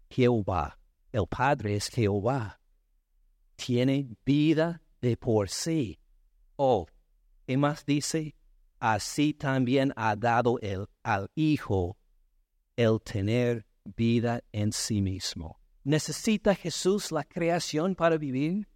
Jehová. 0.08 0.78
El 1.12 1.26
Padre 1.26 1.76
es 1.76 1.88
Jehová. 1.88 2.58
Tiene 3.56 4.08
vida 4.24 4.80
de 5.06 5.16
por 5.16 5.48
sí. 5.48 6.00
Oh, 6.56 6.84
¿qué 7.46 7.56
más 7.56 7.86
dice? 7.86 8.34
Así 8.80 9.32
también 9.32 9.92
ha 9.94 10.16
dado 10.16 10.58
el, 10.60 10.86
al 11.04 11.30
Hijo 11.36 11.96
el 12.74 13.00
tener 13.00 13.64
vida 13.84 14.42
en 14.50 14.72
sí 14.72 15.00
mismo. 15.00 15.60
¿Necesita 15.84 16.56
Jesús 16.56 17.12
la 17.12 17.22
creación 17.22 17.94
para 17.94 18.16
vivir? 18.18 18.66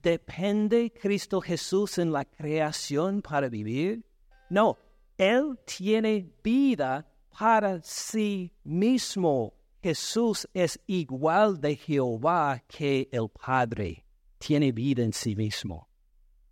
¿Depende 0.00 0.92
Cristo 0.92 1.40
Jesús 1.40 1.98
en 1.98 2.12
la 2.12 2.24
creación 2.24 3.20
para 3.20 3.48
vivir? 3.48 4.04
No, 4.50 4.78
Él 5.18 5.58
tiene 5.64 6.30
vida 6.44 7.10
para 7.36 7.82
sí 7.82 8.52
mismo. 8.62 9.52
Jesús 9.82 10.48
es 10.54 10.78
igual 10.86 11.60
de 11.60 11.74
Jehová 11.74 12.62
que 12.68 13.08
el 13.10 13.28
Padre 13.28 14.01
tiene 14.44 14.72
vida 14.72 15.04
en 15.04 15.12
sí 15.12 15.36
mismo. 15.36 15.88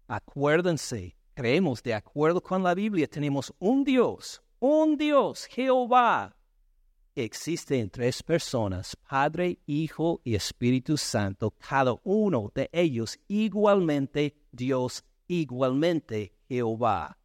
Acuérdense, 0.07 1.17
creemos 1.35 1.83
de 1.83 1.95
acuerdo 1.95 2.41
con 2.41 2.63
la 2.63 2.73
Biblia, 2.73 3.09
tenemos 3.09 3.53
un 3.59 3.83
Dios, 3.83 4.41
un 4.61 4.97
Dios, 4.97 5.47
Jehová. 5.47 6.37
Existe 7.17 7.81
en 7.81 7.91
tres 7.91 8.23
personas, 8.23 8.95
Padre, 8.95 9.59
Hijo 9.67 10.21
y 10.23 10.37
Espíritu 10.37 10.97
Santo, 10.97 11.51
cada 11.51 11.97
uno 12.05 12.53
de 12.55 12.71
ellos 12.73 13.19
igualmente 13.27 14.37
Dios, 14.53 15.05
igualmente 15.27 16.33
Jehová. 16.49 17.19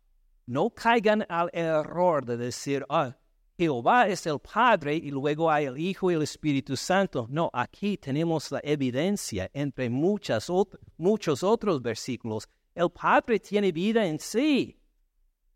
No 0.47 0.71
caigan 0.71 1.27
al 1.29 1.51
error 1.53 2.25
de 2.25 2.37
decir, 2.37 2.83
ah, 2.89 3.15
Jehová 3.57 4.07
es 4.07 4.25
el 4.25 4.39
Padre 4.39 4.95
y 4.95 5.11
luego 5.11 5.49
hay 5.49 5.65
el 5.65 5.77
Hijo 5.77 6.11
y 6.11 6.15
el 6.15 6.23
Espíritu 6.23 6.75
Santo. 6.75 7.25
No, 7.29 7.49
aquí 7.53 7.97
tenemos 7.97 8.51
la 8.51 8.59
evidencia 8.63 9.49
entre 9.53 9.89
muchas 9.89 10.49
muchos 10.97 11.43
otros 11.43 11.81
versículos. 11.81 12.49
El 12.73 12.89
Padre 12.89 13.39
tiene 13.39 13.71
vida 13.71 14.05
en 14.05 14.19
sí. 14.19 14.77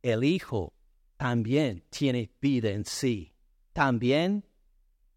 El 0.02 0.24
Hijo 0.24 0.74
también 1.18 1.84
tiene 1.90 2.32
vida 2.40 2.70
en 2.70 2.86
sí. 2.86 3.34
También 3.74 4.46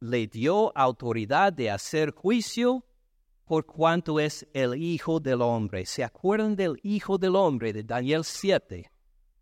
le 0.00 0.26
dio 0.26 0.76
autoridad 0.76 1.52
de 1.52 1.70
hacer 1.70 2.10
juicio 2.10 2.84
por 3.44 3.64
cuanto 3.64 4.18
es 4.18 4.44
el 4.52 4.74
Hijo 4.74 5.20
del 5.20 5.40
Hombre. 5.40 5.86
¿Se 5.86 6.02
acuerdan 6.02 6.56
del 6.56 6.80
Hijo 6.82 7.16
del 7.16 7.36
Hombre 7.36 7.72
de 7.72 7.84
Daniel 7.84 8.24
7? 8.24 8.90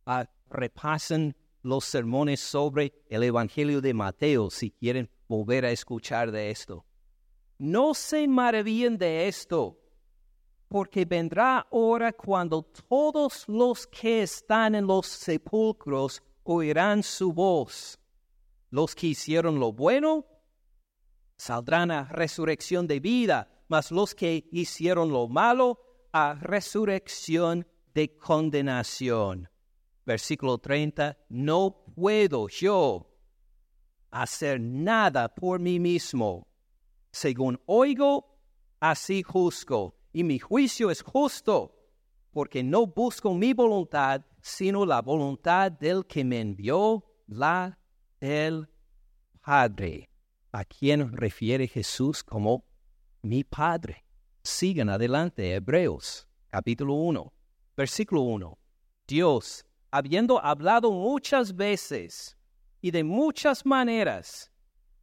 Ah, 0.04 0.28
repasen 0.50 1.34
los 1.62 1.84
sermones 1.84 2.40
sobre 2.40 2.92
el 3.08 3.22
Evangelio 3.22 3.80
de 3.80 3.94
Mateo 3.94 4.50
si 4.50 4.70
quieren 4.70 5.10
volver 5.28 5.64
a 5.64 5.70
escuchar 5.70 6.30
de 6.30 6.50
esto. 6.50 6.84
No 7.58 7.94
se 7.94 8.26
maravillen 8.26 8.96
de 8.96 9.28
esto, 9.28 9.78
porque 10.68 11.04
vendrá 11.04 11.66
hora 11.70 12.12
cuando 12.12 12.62
todos 12.62 13.44
los 13.48 13.86
que 13.86 14.22
están 14.22 14.74
en 14.74 14.86
los 14.86 15.06
sepulcros 15.06 16.22
oirán 16.44 17.02
su 17.02 17.32
voz. 17.32 17.98
Los 18.70 18.94
que 18.94 19.08
hicieron 19.08 19.60
lo 19.60 19.72
bueno 19.72 20.24
saldrán 21.36 21.90
a 21.90 22.04
resurrección 22.04 22.86
de 22.86 23.00
vida, 23.00 23.50
mas 23.68 23.90
los 23.90 24.14
que 24.14 24.48
hicieron 24.52 25.10
lo 25.10 25.28
malo 25.28 25.80
a 26.12 26.34
resurrección 26.34 27.66
de 27.94 28.16
condenación 28.16 29.49
versículo 30.10 30.58
30, 30.58 31.16
no 31.28 31.84
puedo 31.94 32.48
yo 32.48 33.06
hacer 34.10 34.60
nada 34.60 35.32
por 35.32 35.60
mí 35.60 35.78
mismo. 35.78 36.48
Según 37.12 37.60
oigo, 37.66 38.36
así 38.80 39.22
juzgo, 39.22 39.94
y 40.12 40.24
mi 40.24 40.40
juicio 40.40 40.90
es 40.90 41.02
justo, 41.02 41.76
porque 42.32 42.64
no 42.64 42.88
busco 42.88 43.34
mi 43.34 43.52
voluntad, 43.52 44.22
sino 44.40 44.84
la 44.84 45.00
voluntad 45.00 45.70
del 45.70 46.04
que 46.04 46.24
me 46.24 46.40
envió, 46.40 47.04
la 47.28 47.78
del 48.20 48.68
Padre, 49.40 50.10
a 50.50 50.64
quien 50.64 51.12
refiere 51.12 51.68
Jesús 51.68 52.24
como 52.24 52.64
mi 53.22 53.44
Padre. 53.44 54.04
Sigan 54.42 54.88
adelante, 54.88 55.54
Hebreos, 55.54 56.26
capítulo 56.50 56.94
1, 56.94 57.32
versículo 57.76 58.22
1. 58.22 58.58
Dios 59.06 59.64
habiendo 59.90 60.42
hablado 60.44 60.92
muchas 60.92 61.54
veces 61.54 62.36
y 62.80 62.90
de 62.90 63.04
muchas 63.04 63.66
maneras 63.66 64.50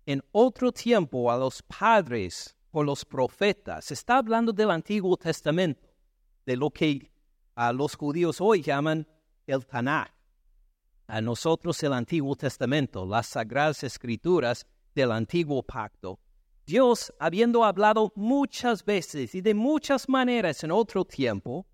en 0.06 0.24
otro 0.32 0.72
tiempo 0.72 1.32
a 1.32 1.38
los 1.38 1.62
padres 1.62 2.56
por 2.72 2.86
los 2.86 3.04
profetas, 3.04 3.92
está 3.92 4.18
hablando 4.18 4.54
del 4.54 4.72
Antiguo 4.72 5.18
Testamento, 5.18 5.88
de 6.46 6.56
lo 6.56 6.70
que 6.70 7.12
a 7.56 7.74
los 7.74 7.96
judíos 7.96 8.40
hoy 8.40 8.62
llaman 8.62 9.08
el 9.46 9.66
Tanakh. 9.66 10.14
A 11.08 11.22
nosotros 11.22 11.82
el 11.84 11.94
Antiguo 11.94 12.36
Testamento, 12.36 13.06
las 13.06 13.28
sagradas 13.28 13.84
escrituras 13.84 14.66
del 14.94 15.12
Antiguo 15.12 15.64
Pacto. 15.64 16.20
Dios, 16.66 17.14
habiendo 17.18 17.64
hablado 17.64 18.12
muchas 18.16 18.84
veces 18.84 19.34
y 19.34 19.42
de 19.42 19.54
muchas 19.54 20.10
maneras 20.10 20.64
en 20.66 20.72
otro 20.72 21.06
tiempo, 21.06 21.66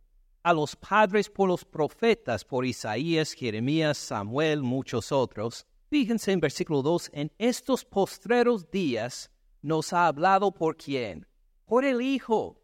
a 0.44 0.54
los 0.54 0.76
padres 0.76 1.30
por 1.30 1.48
los 1.48 1.64
profetas, 1.64 2.44
por 2.44 2.66
Isaías, 2.66 3.34
Jeremías, 3.34 3.98
Samuel, 3.98 4.62
muchos 4.62 5.12
otros. 5.12 5.66
Fíjense 5.90 6.32
en 6.32 6.42
versículo 6.42 6.82
2, 6.82 7.12
en 7.14 7.32
estos 7.38 7.86
postreros 7.86 8.70
días 8.70 9.32
nos 9.62 9.94
ha 9.94 10.08
hablado 10.08 10.54
por 10.54 10.76
quién? 10.76 11.26
Por 11.66 11.86
el 11.86 12.02
Hijo. 12.02 12.60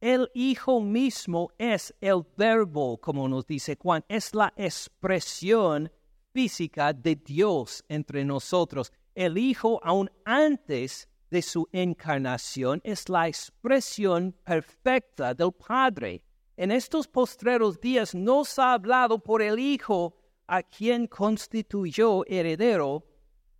El 0.00 0.30
Hijo 0.34 0.80
mismo 0.80 1.50
es 1.58 1.94
el 2.00 2.22
verbo, 2.36 2.98
como 2.98 3.28
nos 3.28 3.46
dice 3.46 3.76
Juan, 3.80 4.04
es 4.08 4.34
la 4.34 4.52
expresión 4.56 5.90
física 6.32 6.92
de 6.92 7.16
Dios 7.16 7.82
entre 7.88 8.24
nosotros. 8.24 8.92
El 9.14 9.36
Hijo 9.38 9.80
aún 9.82 10.10
antes 10.24 11.08
de 11.30 11.42
su 11.42 11.66
encarnación 11.72 12.80
es 12.84 13.08
la 13.08 13.26
expresión 13.26 14.32
perfecta 14.44 15.34
del 15.34 15.52
Padre. 15.52 16.22
En 16.56 16.70
estos 16.70 17.06
postreros 17.06 17.78
días 17.80 18.14
nos 18.14 18.58
ha 18.58 18.72
hablado 18.72 19.18
por 19.18 19.42
el 19.42 19.58
Hijo, 19.58 20.16
a 20.46 20.62
quien 20.62 21.06
constituyó 21.06 22.24
heredero 22.26 23.04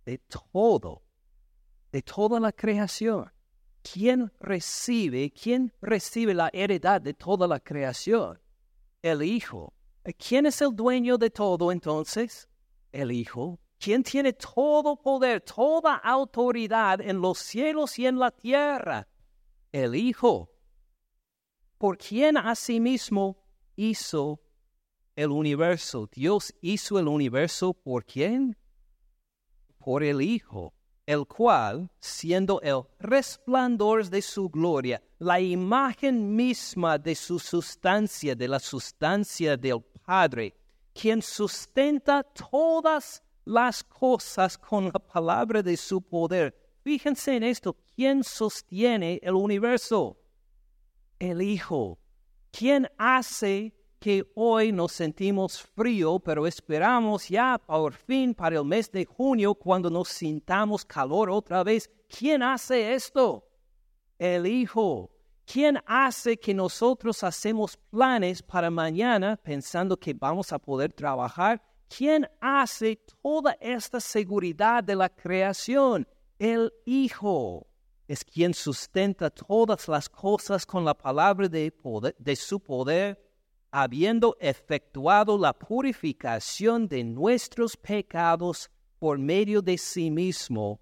de 0.03 0.17
todo, 0.17 1.03
de 1.91 2.01
toda 2.01 2.39
la 2.39 2.51
creación. 2.51 3.31
¿Quién 3.83 4.31
recibe, 4.39 5.31
quién 5.31 5.71
recibe 5.81 6.33
la 6.33 6.49
heredad 6.51 6.99
de 6.99 7.13
toda 7.13 7.47
la 7.47 7.59
creación? 7.59 8.39
El 9.01 9.21
Hijo. 9.21 9.73
¿Quién 10.17 10.47
es 10.47 10.61
el 10.61 10.75
dueño 10.75 11.17
de 11.17 11.29
todo 11.29 11.71
entonces? 11.71 12.49
El 12.91 13.11
Hijo. 13.11 13.59
¿Quién 13.77 14.01
tiene 14.01 14.33
todo 14.33 14.99
poder, 14.99 15.41
toda 15.41 15.97
autoridad 15.97 16.99
en 16.99 17.21
los 17.21 17.37
cielos 17.37 17.99
y 17.99 18.07
en 18.07 18.17
la 18.17 18.31
tierra? 18.31 19.07
El 19.71 19.93
Hijo. 19.93 20.49
Por 21.77 21.97
quien 21.97 22.37
asimismo 22.37 23.37
hizo 23.75 24.41
el 25.15 25.31
universo. 25.31 26.09
Dios 26.11 26.53
hizo 26.61 26.99
el 26.99 27.07
universo 27.07 27.73
por 27.73 28.05
quién? 28.05 28.55
Por 29.77 30.03
el 30.03 30.21
Hijo, 30.21 30.73
el 31.05 31.25
cual, 31.25 31.89
siendo 31.99 32.61
el 32.61 32.83
resplandor 32.99 34.09
de 34.09 34.21
su 34.21 34.49
gloria, 34.49 35.01
la 35.19 35.39
imagen 35.39 36.35
misma 36.35 36.97
de 36.97 37.15
su 37.15 37.39
sustancia, 37.39 38.35
de 38.35 38.47
la 38.47 38.59
sustancia 38.59 39.57
del 39.57 39.81
Padre, 40.05 40.55
quien 40.93 41.21
sustenta 41.21 42.23
todas 42.23 43.23
las 43.45 43.83
cosas 43.83 44.57
con 44.57 44.85
la 44.85 44.99
palabra 44.99 45.63
de 45.63 45.77
su 45.77 46.01
poder. 46.01 46.55
Fíjense 46.83 47.35
en 47.35 47.43
esto, 47.43 47.75
¿quién 47.95 48.23
sostiene 48.23 49.19
el 49.23 49.33
universo? 49.33 50.17
El 51.19 51.41
Hijo. 51.41 51.99
¿Quién 52.51 52.89
hace 52.97 53.73
que 53.99 54.23
hoy 54.35 54.71
nos 54.71 54.91
sentimos 54.91 55.61
frío, 55.61 56.19
pero 56.19 56.45
esperamos 56.45 57.27
ya 57.29 57.57
por 57.57 57.93
fin 57.93 58.33
para 58.33 58.57
el 58.57 58.65
mes 58.65 58.91
de 58.91 59.05
junio 59.05 59.55
cuando 59.55 59.89
nos 59.89 60.09
sintamos 60.09 60.85
calor 60.85 61.29
otra 61.29 61.63
vez? 61.63 61.89
¿Quién 62.07 62.43
hace 62.43 62.93
esto? 62.93 63.47
El 64.17 64.45
Hijo. 64.45 65.11
¿Quién 65.45 65.79
hace 65.85 66.37
que 66.37 66.53
nosotros 66.53 67.23
hacemos 67.23 67.77
planes 67.77 68.43
para 68.43 68.69
mañana 68.69 69.37
pensando 69.37 69.97
que 69.97 70.13
vamos 70.13 70.51
a 70.51 70.59
poder 70.59 70.91
trabajar? 70.91 71.61
¿Quién 71.87 72.27
hace 72.41 72.99
toda 73.21 73.57
esta 73.61 73.99
seguridad 73.99 74.83
de 74.83 74.95
la 74.95 75.09
creación? 75.09 76.07
El 76.37 76.73
Hijo 76.85 77.66
es 78.07 78.23
quien 78.23 78.53
sustenta 78.53 79.29
todas 79.29 79.87
las 79.87 80.09
cosas 80.09 80.65
con 80.65 80.85
la 80.85 80.93
palabra 80.93 81.47
de, 81.47 81.73
de 82.17 82.35
su 82.35 82.59
poder, 82.59 83.21
habiendo 83.71 84.37
efectuado 84.39 85.37
la 85.37 85.53
purificación 85.53 86.87
de 86.87 87.03
nuestros 87.03 87.75
pecados 87.75 88.69
por 88.99 89.19
medio 89.19 89.61
de 89.61 89.77
sí 89.77 90.09
mismo 90.09 90.79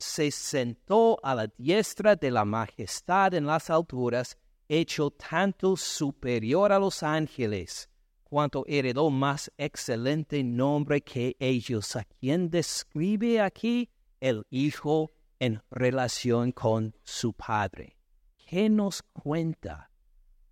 se 0.00 0.30
sentó 0.30 1.18
a 1.22 1.34
la 1.34 1.46
diestra 1.46 2.16
de 2.16 2.30
la 2.30 2.44
majestad 2.44 3.34
en 3.34 3.46
las 3.46 3.68
alturas, 3.68 4.38
hecho 4.66 5.10
tanto 5.10 5.76
superior 5.76 6.72
a 6.72 6.78
los 6.78 7.02
ángeles, 7.02 7.88
cuanto 8.24 8.64
heredó 8.66 9.10
más 9.10 9.52
excelente 9.58 10.42
nombre 10.42 11.02
que 11.02 11.36
ellos, 11.38 11.96
a 11.96 12.04
quien 12.04 12.48
describe 12.48 13.40
aquí 13.40 13.90
el 14.20 14.46
Hijo 14.48 15.12
en 15.40 15.60
relación 15.70 16.52
con 16.52 16.94
su 17.02 17.32
Padre. 17.32 17.96
¿Qué 18.36 18.68
nos 18.68 19.02
cuenta 19.02 19.90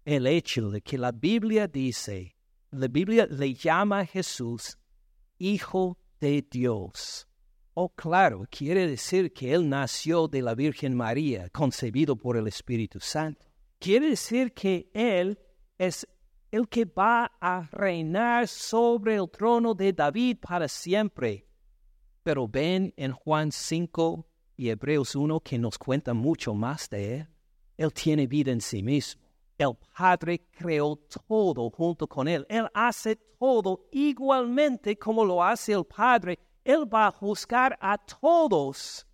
el 0.05 0.27
hecho 0.27 0.71
de 0.71 0.81
que 0.81 0.99
la 0.99 1.13
Biblia 1.13 1.69
dice, 1.69 2.35
la 2.71 2.89
Biblia 2.89 3.27
le 3.31 3.55
llama 3.55 4.01
a 4.01 4.07
Jesús 4.07 4.79
Hijo 5.39 5.99
de 6.21 6.45
Dios? 6.51 7.29
Oh, 7.75 7.91
claro, 7.91 8.45
quiere 8.51 8.89
decir 8.89 9.33
que 9.33 9.53
Él 9.55 9.69
nació 9.69 10.27
de 10.27 10.43
la 10.43 10.55
Virgen 10.55 10.97
María, 10.97 11.49
concebido 11.51 12.17
por 12.17 12.37
el 12.37 12.49
Espíritu 12.49 12.99
Santo. 12.99 13.47
Quiere 13.79 14.09
decir 14.09 14.53
que 14.53 14.91
Él 14.93 15.39
es 15.77 16.09
el 16.51 16.69
que 16.69 16.87
va 16.87 17.31
a 17.41 17.69
reinar 17.71 18.49
sobre 18.49 19.17
el 19.17 19.31
trono 19.31 19.75
de 19.75 19.93
David 19.93 20.39
para 20.41 20.67
siempre. 20.67 21.47
Pero 22.23 22.49
ven 22.49 22.93
en 22.97 23.13
Juan 23.13 23.53
5 23.53 24.28
y 24.59 24.69
Hebreos 24.69 25.15
1 25.15 25.41
que 25.41 25.59
nos 25.59 25.79
cuenta 25.79 26.13
mucho 26.13 26.53
más 26.53 26.91
de 26.91 27.21
Él. 27.21 27.29
Él 27.79 27.93
tiene 27.95 28.27
vida 28.27 28.53
en 28.53 28.61
sí 28.61 28.83
mismo. 28.83 29.23
El 29.57 29.79
Padre 29.97 30.47
creó 30.51 30.97
todo 31.27 31.71
junto 31.71 32.07
con 32.07 32.29
Él. 32.29 32.45
Él 32.51 32.69
hace 32.75 33.17
todo 33.17 33.89
igualmente 33.93 34.99
como 34.99 35.25
lo 35.25 35.43
hace 35.43 35.73
el 35.73 35.87
Padre 35.87 36.39
él 36.69 36.85
va 36.85 37.07
a 37.07 37.11
juzgar 37.11 37.79
a 37.81 37.97
todos, 37.97 39.07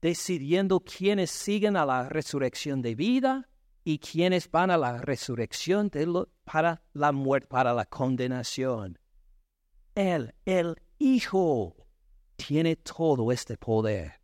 decidiendo 0.00 0.80
quiénes 0.80 1.30
siguen 1.30 1.76
a 1.76 1.84
la 1.84 2.08
resurrección 2.08 2.80
de 2.80 2.94
vida 2.94 3.50
y 3.84 3.98
quiénes 3.98 4.50
van 4.50 4.70
a 4.70 4.78
la 4.78 4.96
resurrección 4.96 5.90
para 6.42 6.82
la 6.94 7.12
muerte, 7.12 7.48
para 7.48 7.74
la 7.74 7.84
condenación. 7.84 8.98
Él, 9.94 10.34
el 10.46 10.74
Hijo, 10.98 11.76
tiene 12.36 12.76
todo 12.76 13.30
este 13.30 13.58
poder. 13.58 14.19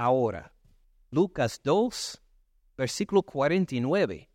Ahora, 0.00 0.54
Lucas 1.10 1.60
2, 1.64 2.22
versículo 2.76 3.24
49. 3.24 4.30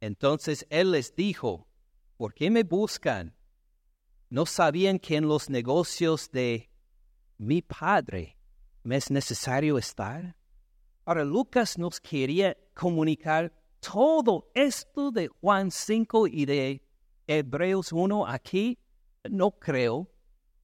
Entonces 0.00 0.66
él 0.70 0.90
les 0.90 1.14
dijo, 1.14 1.68
¿por 2.16 2.34
qué 2.34 2.50
me 2.50 2.64
buscan? 2.64 3.32
¿No 4.28 4.44
sabían 4.44 4.98
que 4.98 5.14
en 5.14 5.28
los 5.28 5.48
negocios 5.48 6.32
de 6.32 6.68
mi 7.38 7.62
Padre, 7.62 8.36
¿me 8.82 8.96
es 8.96 9.08
necesario 9.12 9.78
estar? 9.78 10.36
Ahora 11.04 11.24
Lucas 11.24 11.78
nos 11.78 12.00
quería 12.00 12.56
comunicar 12.74 13.52
todo 13.78 14.50
esto 14.52 15.12
de 15.12 15.28
Juan 15.28 15.70
5 15.70 16.26
y 16.26 16.44
de 16.44 16.82
Hebreos 17.28 17.92
1 17.92 18.26
aquí. 18.26 18.80
No 19.30 19.52
creo. 19.52 20.10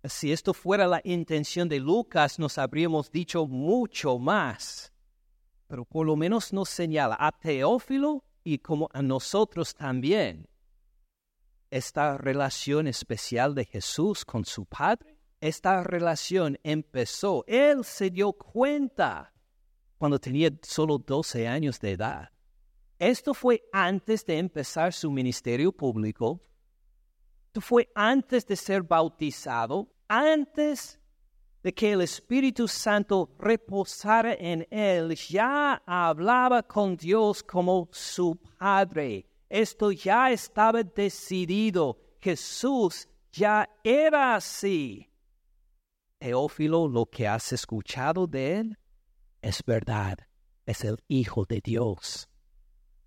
Si 0.05 0.33
esto 0.33 0.55
fuera 0.55 0.87
la 0.87 1.01
intención 1.05 1.69
de 1.69 1.79
Lucas, 1.79 2.39
nos 2.39 2.59
habríamos 2.59 3.11
dicho 3.11 3.47
mucho 3.47 4.19
más. 4.19 4.93
Pero 5.67 5.85
por 5.85 6.07
lo 6.07 6.17
menos 6.17 6.53
nos 6.53 6.69
señala 6.69 7.17
a 7.21 7.33
Teófilo 7.33 8.25
y 8.43 8.59
como 8.59 8.89
a 8.93 9.03
nosotros 9.03 9.75
también 9.75 10.49
esta 11.71 12.19
relación 12.19 12.89
especial 12.89 13.55
de 13.55 13.65
Jesús 13.65 14.25
con 14.25 14.45
su 14.45 14.65
Padre 14.65 15.21
esta 15.41 15.83
relación 15.83 16.59
empezó. 16.63 17.45
Él 17.47 17.85
se 17.85 18.11
dio 18.11 18.33
cuenta 18.33 19.33
cuando 19.99 20.19
tenía 20.19 20.51
solo 20.63 20.99
12 20.99 21.49
años 21.49 21.81
de 21.81 21.93
edad. 21.93 22.31
Esto 22.99 23.33
fue 23.33 23.63
antes 23.73 24.27
de 24.27 24.39
empezar 24.39 24.93
su 24.93 25.11
ministerio 25.11 25.73
público. 25.73 26.43
Esto 27.51 27.63
fue 27.63 27.91
antes 27.97 28.47
de 28.47 28.55
ser 28.55 28.85
bautizado, 28.85 29.93
antes 30.07 31.01
de 31.65 31.75
que 31.75 31.91
el 31.91 32.03
Espíritu 32.03 32.69
Santo 32.69 33.35
reposara 33.41 34.35
en 34.35 34.69
él, 34.71 35.17
ya 35.17 35.83
hablaba 35.85 36.63
con 36.63 36.97
Dios 36.97 37.43
como 37.43 37.89
su 37.91 38.37
Padre. 38.57 39.27
Esto 39.48 39.90
ya 39.90 40.31
estaba 40.31 40.85
decidido. 40.85 41.98
Jesús 42.21 43.09
ya 43.33 43.69
era 43.83 44.37
así. 44.37 45.11
Teófilo, 46.21 46.87
lo 46.87 47.07
que 47.07 47.27
has 47.27 47.53
escuchado 47.53 48.29
de 48.29 48.59
él 48.59 48.79
es 49.42 49.61
verdad, 49.67 50.19
es 50.67 50.85
el 50.85 51.03
Hijo 51.09 51.44
de 51.46 51.61
Dios. 51.61 52.29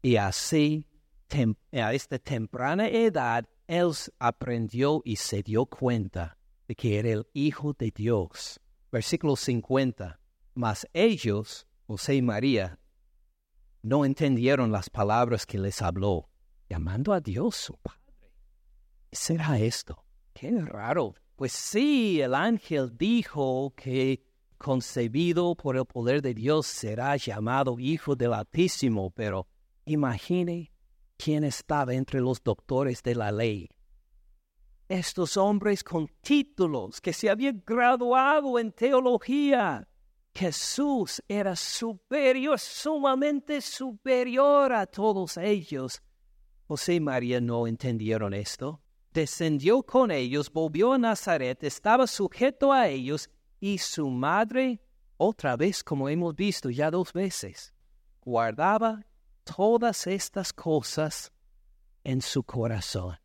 Y 0.01 0.17
así, 0.17 0.85
a 1.71 1.93
esta 1.93 2.19
temprana 2.19 2.89
edad, 2.89 3.47
él 3.77 3.91
aprendió 4.19 5.01
y 5.03 5.15
se 5.15 5.43
dio 5.43 5.65
cuenta 5.65 6.37
de 6.67 6.75
que 6.75 6.99
era 6.99 7.09
el 7.09 7.27
Hijo 7.33 7.73
de 7.73 7.91
Dios. 7.91 8.59
Versículo 8.91 9.35
50. 9.35 10.19
Mas 10.55 10.87
ellos, 10.93 11.67
José 11.87 12.15
y 12.15 12.21
María, 12.21 12.79
no 13.81 14.05
entendieron 14.05 14.71
las 14.71 14.89
palabras 14.89 15.45
que 15.45 15.57
les 15.57 15.81
habló, 15.81 16.29
llamando 16.69 17.13
a 17.13 17.19
Dios 17.19 17.55
su 17.55 17.75
Padre. 17.77 18.31
¿Qué 19.09 19.15
será 19.15 19.59
esto? 19.59 20.05
Qué 20.33 20.51
raro. 20.61 21.15
Pues 21.35 21.51
sí, 21.51 22.21
el 22.21 22.35
ángel 22.35 22.95
dijo 22.97 23.73
que 23.75 24.23
concebido 24.57 25.55
por 25.55 25.75
el 25.75 25.85
poder 25.85 26.21
de 26.21 26.33
Dios 26.33 26.67
será 26.67 27.17
llamado 27.17 27.79
Hijo 27.79 28.15
del 28.15 28.33
Altísimo, 28.33 29.11
pero 29.11 29.47
imagine 29.85 30.72
quién 31.17 31.43
estaba 31.43 31.93
entre 31.93 32.21
los 32.21 32.43
doctores 32.43 33.03
de 33.03 33.15
la 33.15 33.31
ley. 33.31 33.69
Estos 34.89 35.37
hombres 35.37 35.83
con 35.83 36.07
títulos 36.21 36.99
que 36.99 37.13
se 37.13 37.29
habían 37.29 37.63
graduado 37.65 38.59
en 38.59 38.71
teología, 38.71 39.87
Jesús 40.35 41.21
era 41.27 41.55
superior, 41.55 42.59
sumamente 42.59 43.61
superior 43.61 44.73
a 44.73 44.85
todos 44.85 45.37
ellos. 45.37 46.01
José 46.67 46.95
y 46.95 46.99
María 46.99 47.39
no 47.39 47.67
entendieron 47.67 48.33
esto. 48.33 48.81
Descendió 49.11 49.83
con 49.83 50.09
ellos, 50.09 50.51
volvió 50.51 50.93
a 50.93 50.97
Nazaret, 50.97 51.63
estaba 51.63 52.07
sujeto 52.07 52.73
a 52.73 52.87
ellos 52.87 53.29
y 53.59 53.77
su 53.77 54.09
madre, 54.09 54.81
otra 55.17 55.55
vez 55.55 55.83
como 55.83 56.09
hemos 56.09 56.35
visto 56.35 56.69
ya 56.69 56.89
dos 56.89 57.13
veces, 57.13 57.73
guardaba 58.21 59.05
todas 59.43 60.07
estas 60.07 60.53
cosas 60.53 61.31
en 62.03 62.21
su 62.21 62.43
corazón. 62.43 63.17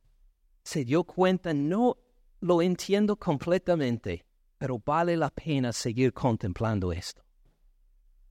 Se 0.63 0.85
dio 0.85 1.05
cuenta, 1.05 1.55
no 1.55 1.97
lo 2.41 2.63
entiendo 2.63 3.17
completamente, 3.17 4.25
pero 4.59 4.79
vale 4.85 5.17
la 5.17 5.31
pena 5.31 5.73
seguir 5.73 6.13
contemplando 6.13 6.93
esto. 6.93 7.23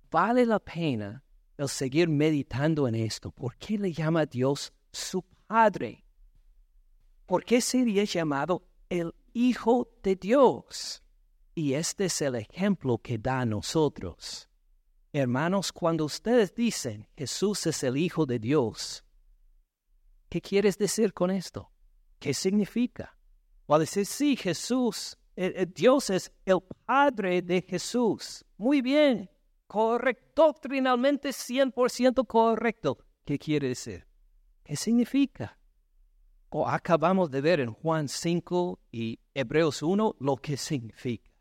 Vale 0.09 0.45
la 0.45 0.59
pena 0.59 1.23
el 1.57 1.67
seguir 1.67 2.07
meditando 2.07 2.87
en 2.87 2.95
esto. 2.95 3.31
¿Por 3.31 3.55
qué 3.57 3.77
le 3.77 3.91
llama 3.91 4.21
a 4.21 4.25
Dios 4.25 4.71
su 4.91 5.23
Padre? 5.47 6.05
¿Por 7.25 7.43
qué 7.43 7.59
sería 7.61 8.03
llamado 8.03 8.63
el 8.89 9.13
Hijo 9.33 9.89
de 10.01 10.15
Dios? 10.15 11.03
Y 11.55 11.73
este 11.73 12.05
es 12.05 12.21
el 12.21 12.35
ejemplo 12.35 12.99
que 12.99 13.17
da 13.17 13.41
a 13.41 13.45
nosotros. 13.45 14.47
Hermanos, 15.19 15.71
cuando 15.71 16.05
ustedes 16.05 16.53
dicen 16.53 17.07
Jesús 17.17 17.65
es 17.65 17.81
el 17.81 17.97
Hijo 17.97 18.27
de 18.27 18.37
Dios, 18.37 19.03
¿qué 20.29 20.39
quieres 20.41 20.77
decir 20.77 21.11
con 21.11 21.31
esto? 21.31 21.71
¿Qué 22.19 22.35
significa? 22.35 23.17
O 23.65 23.79
decir, 23.79 24.05
sí, 24.05 24.35
Jesús 24.35 25.17
eh, 25.35 25.53
eh, 25.55 25.65
Dios 25.65 26.11
es 26.11 26.31
el 26.45 26.59
Padre 26.85 27.41
de 27.41 27.63
Jesús. 27.63 28.45
Muy 28.57 28.81
bien, 28.81 29.27
correcto, 29.65 30.47
doctrinalmente 30.47 31.29
100% 31.29 32.25
correcto. 32.27 32.99
¿Qué 33.25 33.39
quiere 33.39 33.69
decir? 33.69 34.05
¿Qué 34.63 34.75
significa? 34.75 35.57
O 36.49 36.67
acabamos 36.67 37.31
de 37.31 37.41
ver 37.41 37.59
en 37.59 37.73
Juan 37.73 38.07
5 38.07 38.79
y 38.91 39.19
Hebreos 39.33 39.81
1 39.81 40.15
lo 40.19 40.37
que 40.37 40.57
significa. 40.57 41.31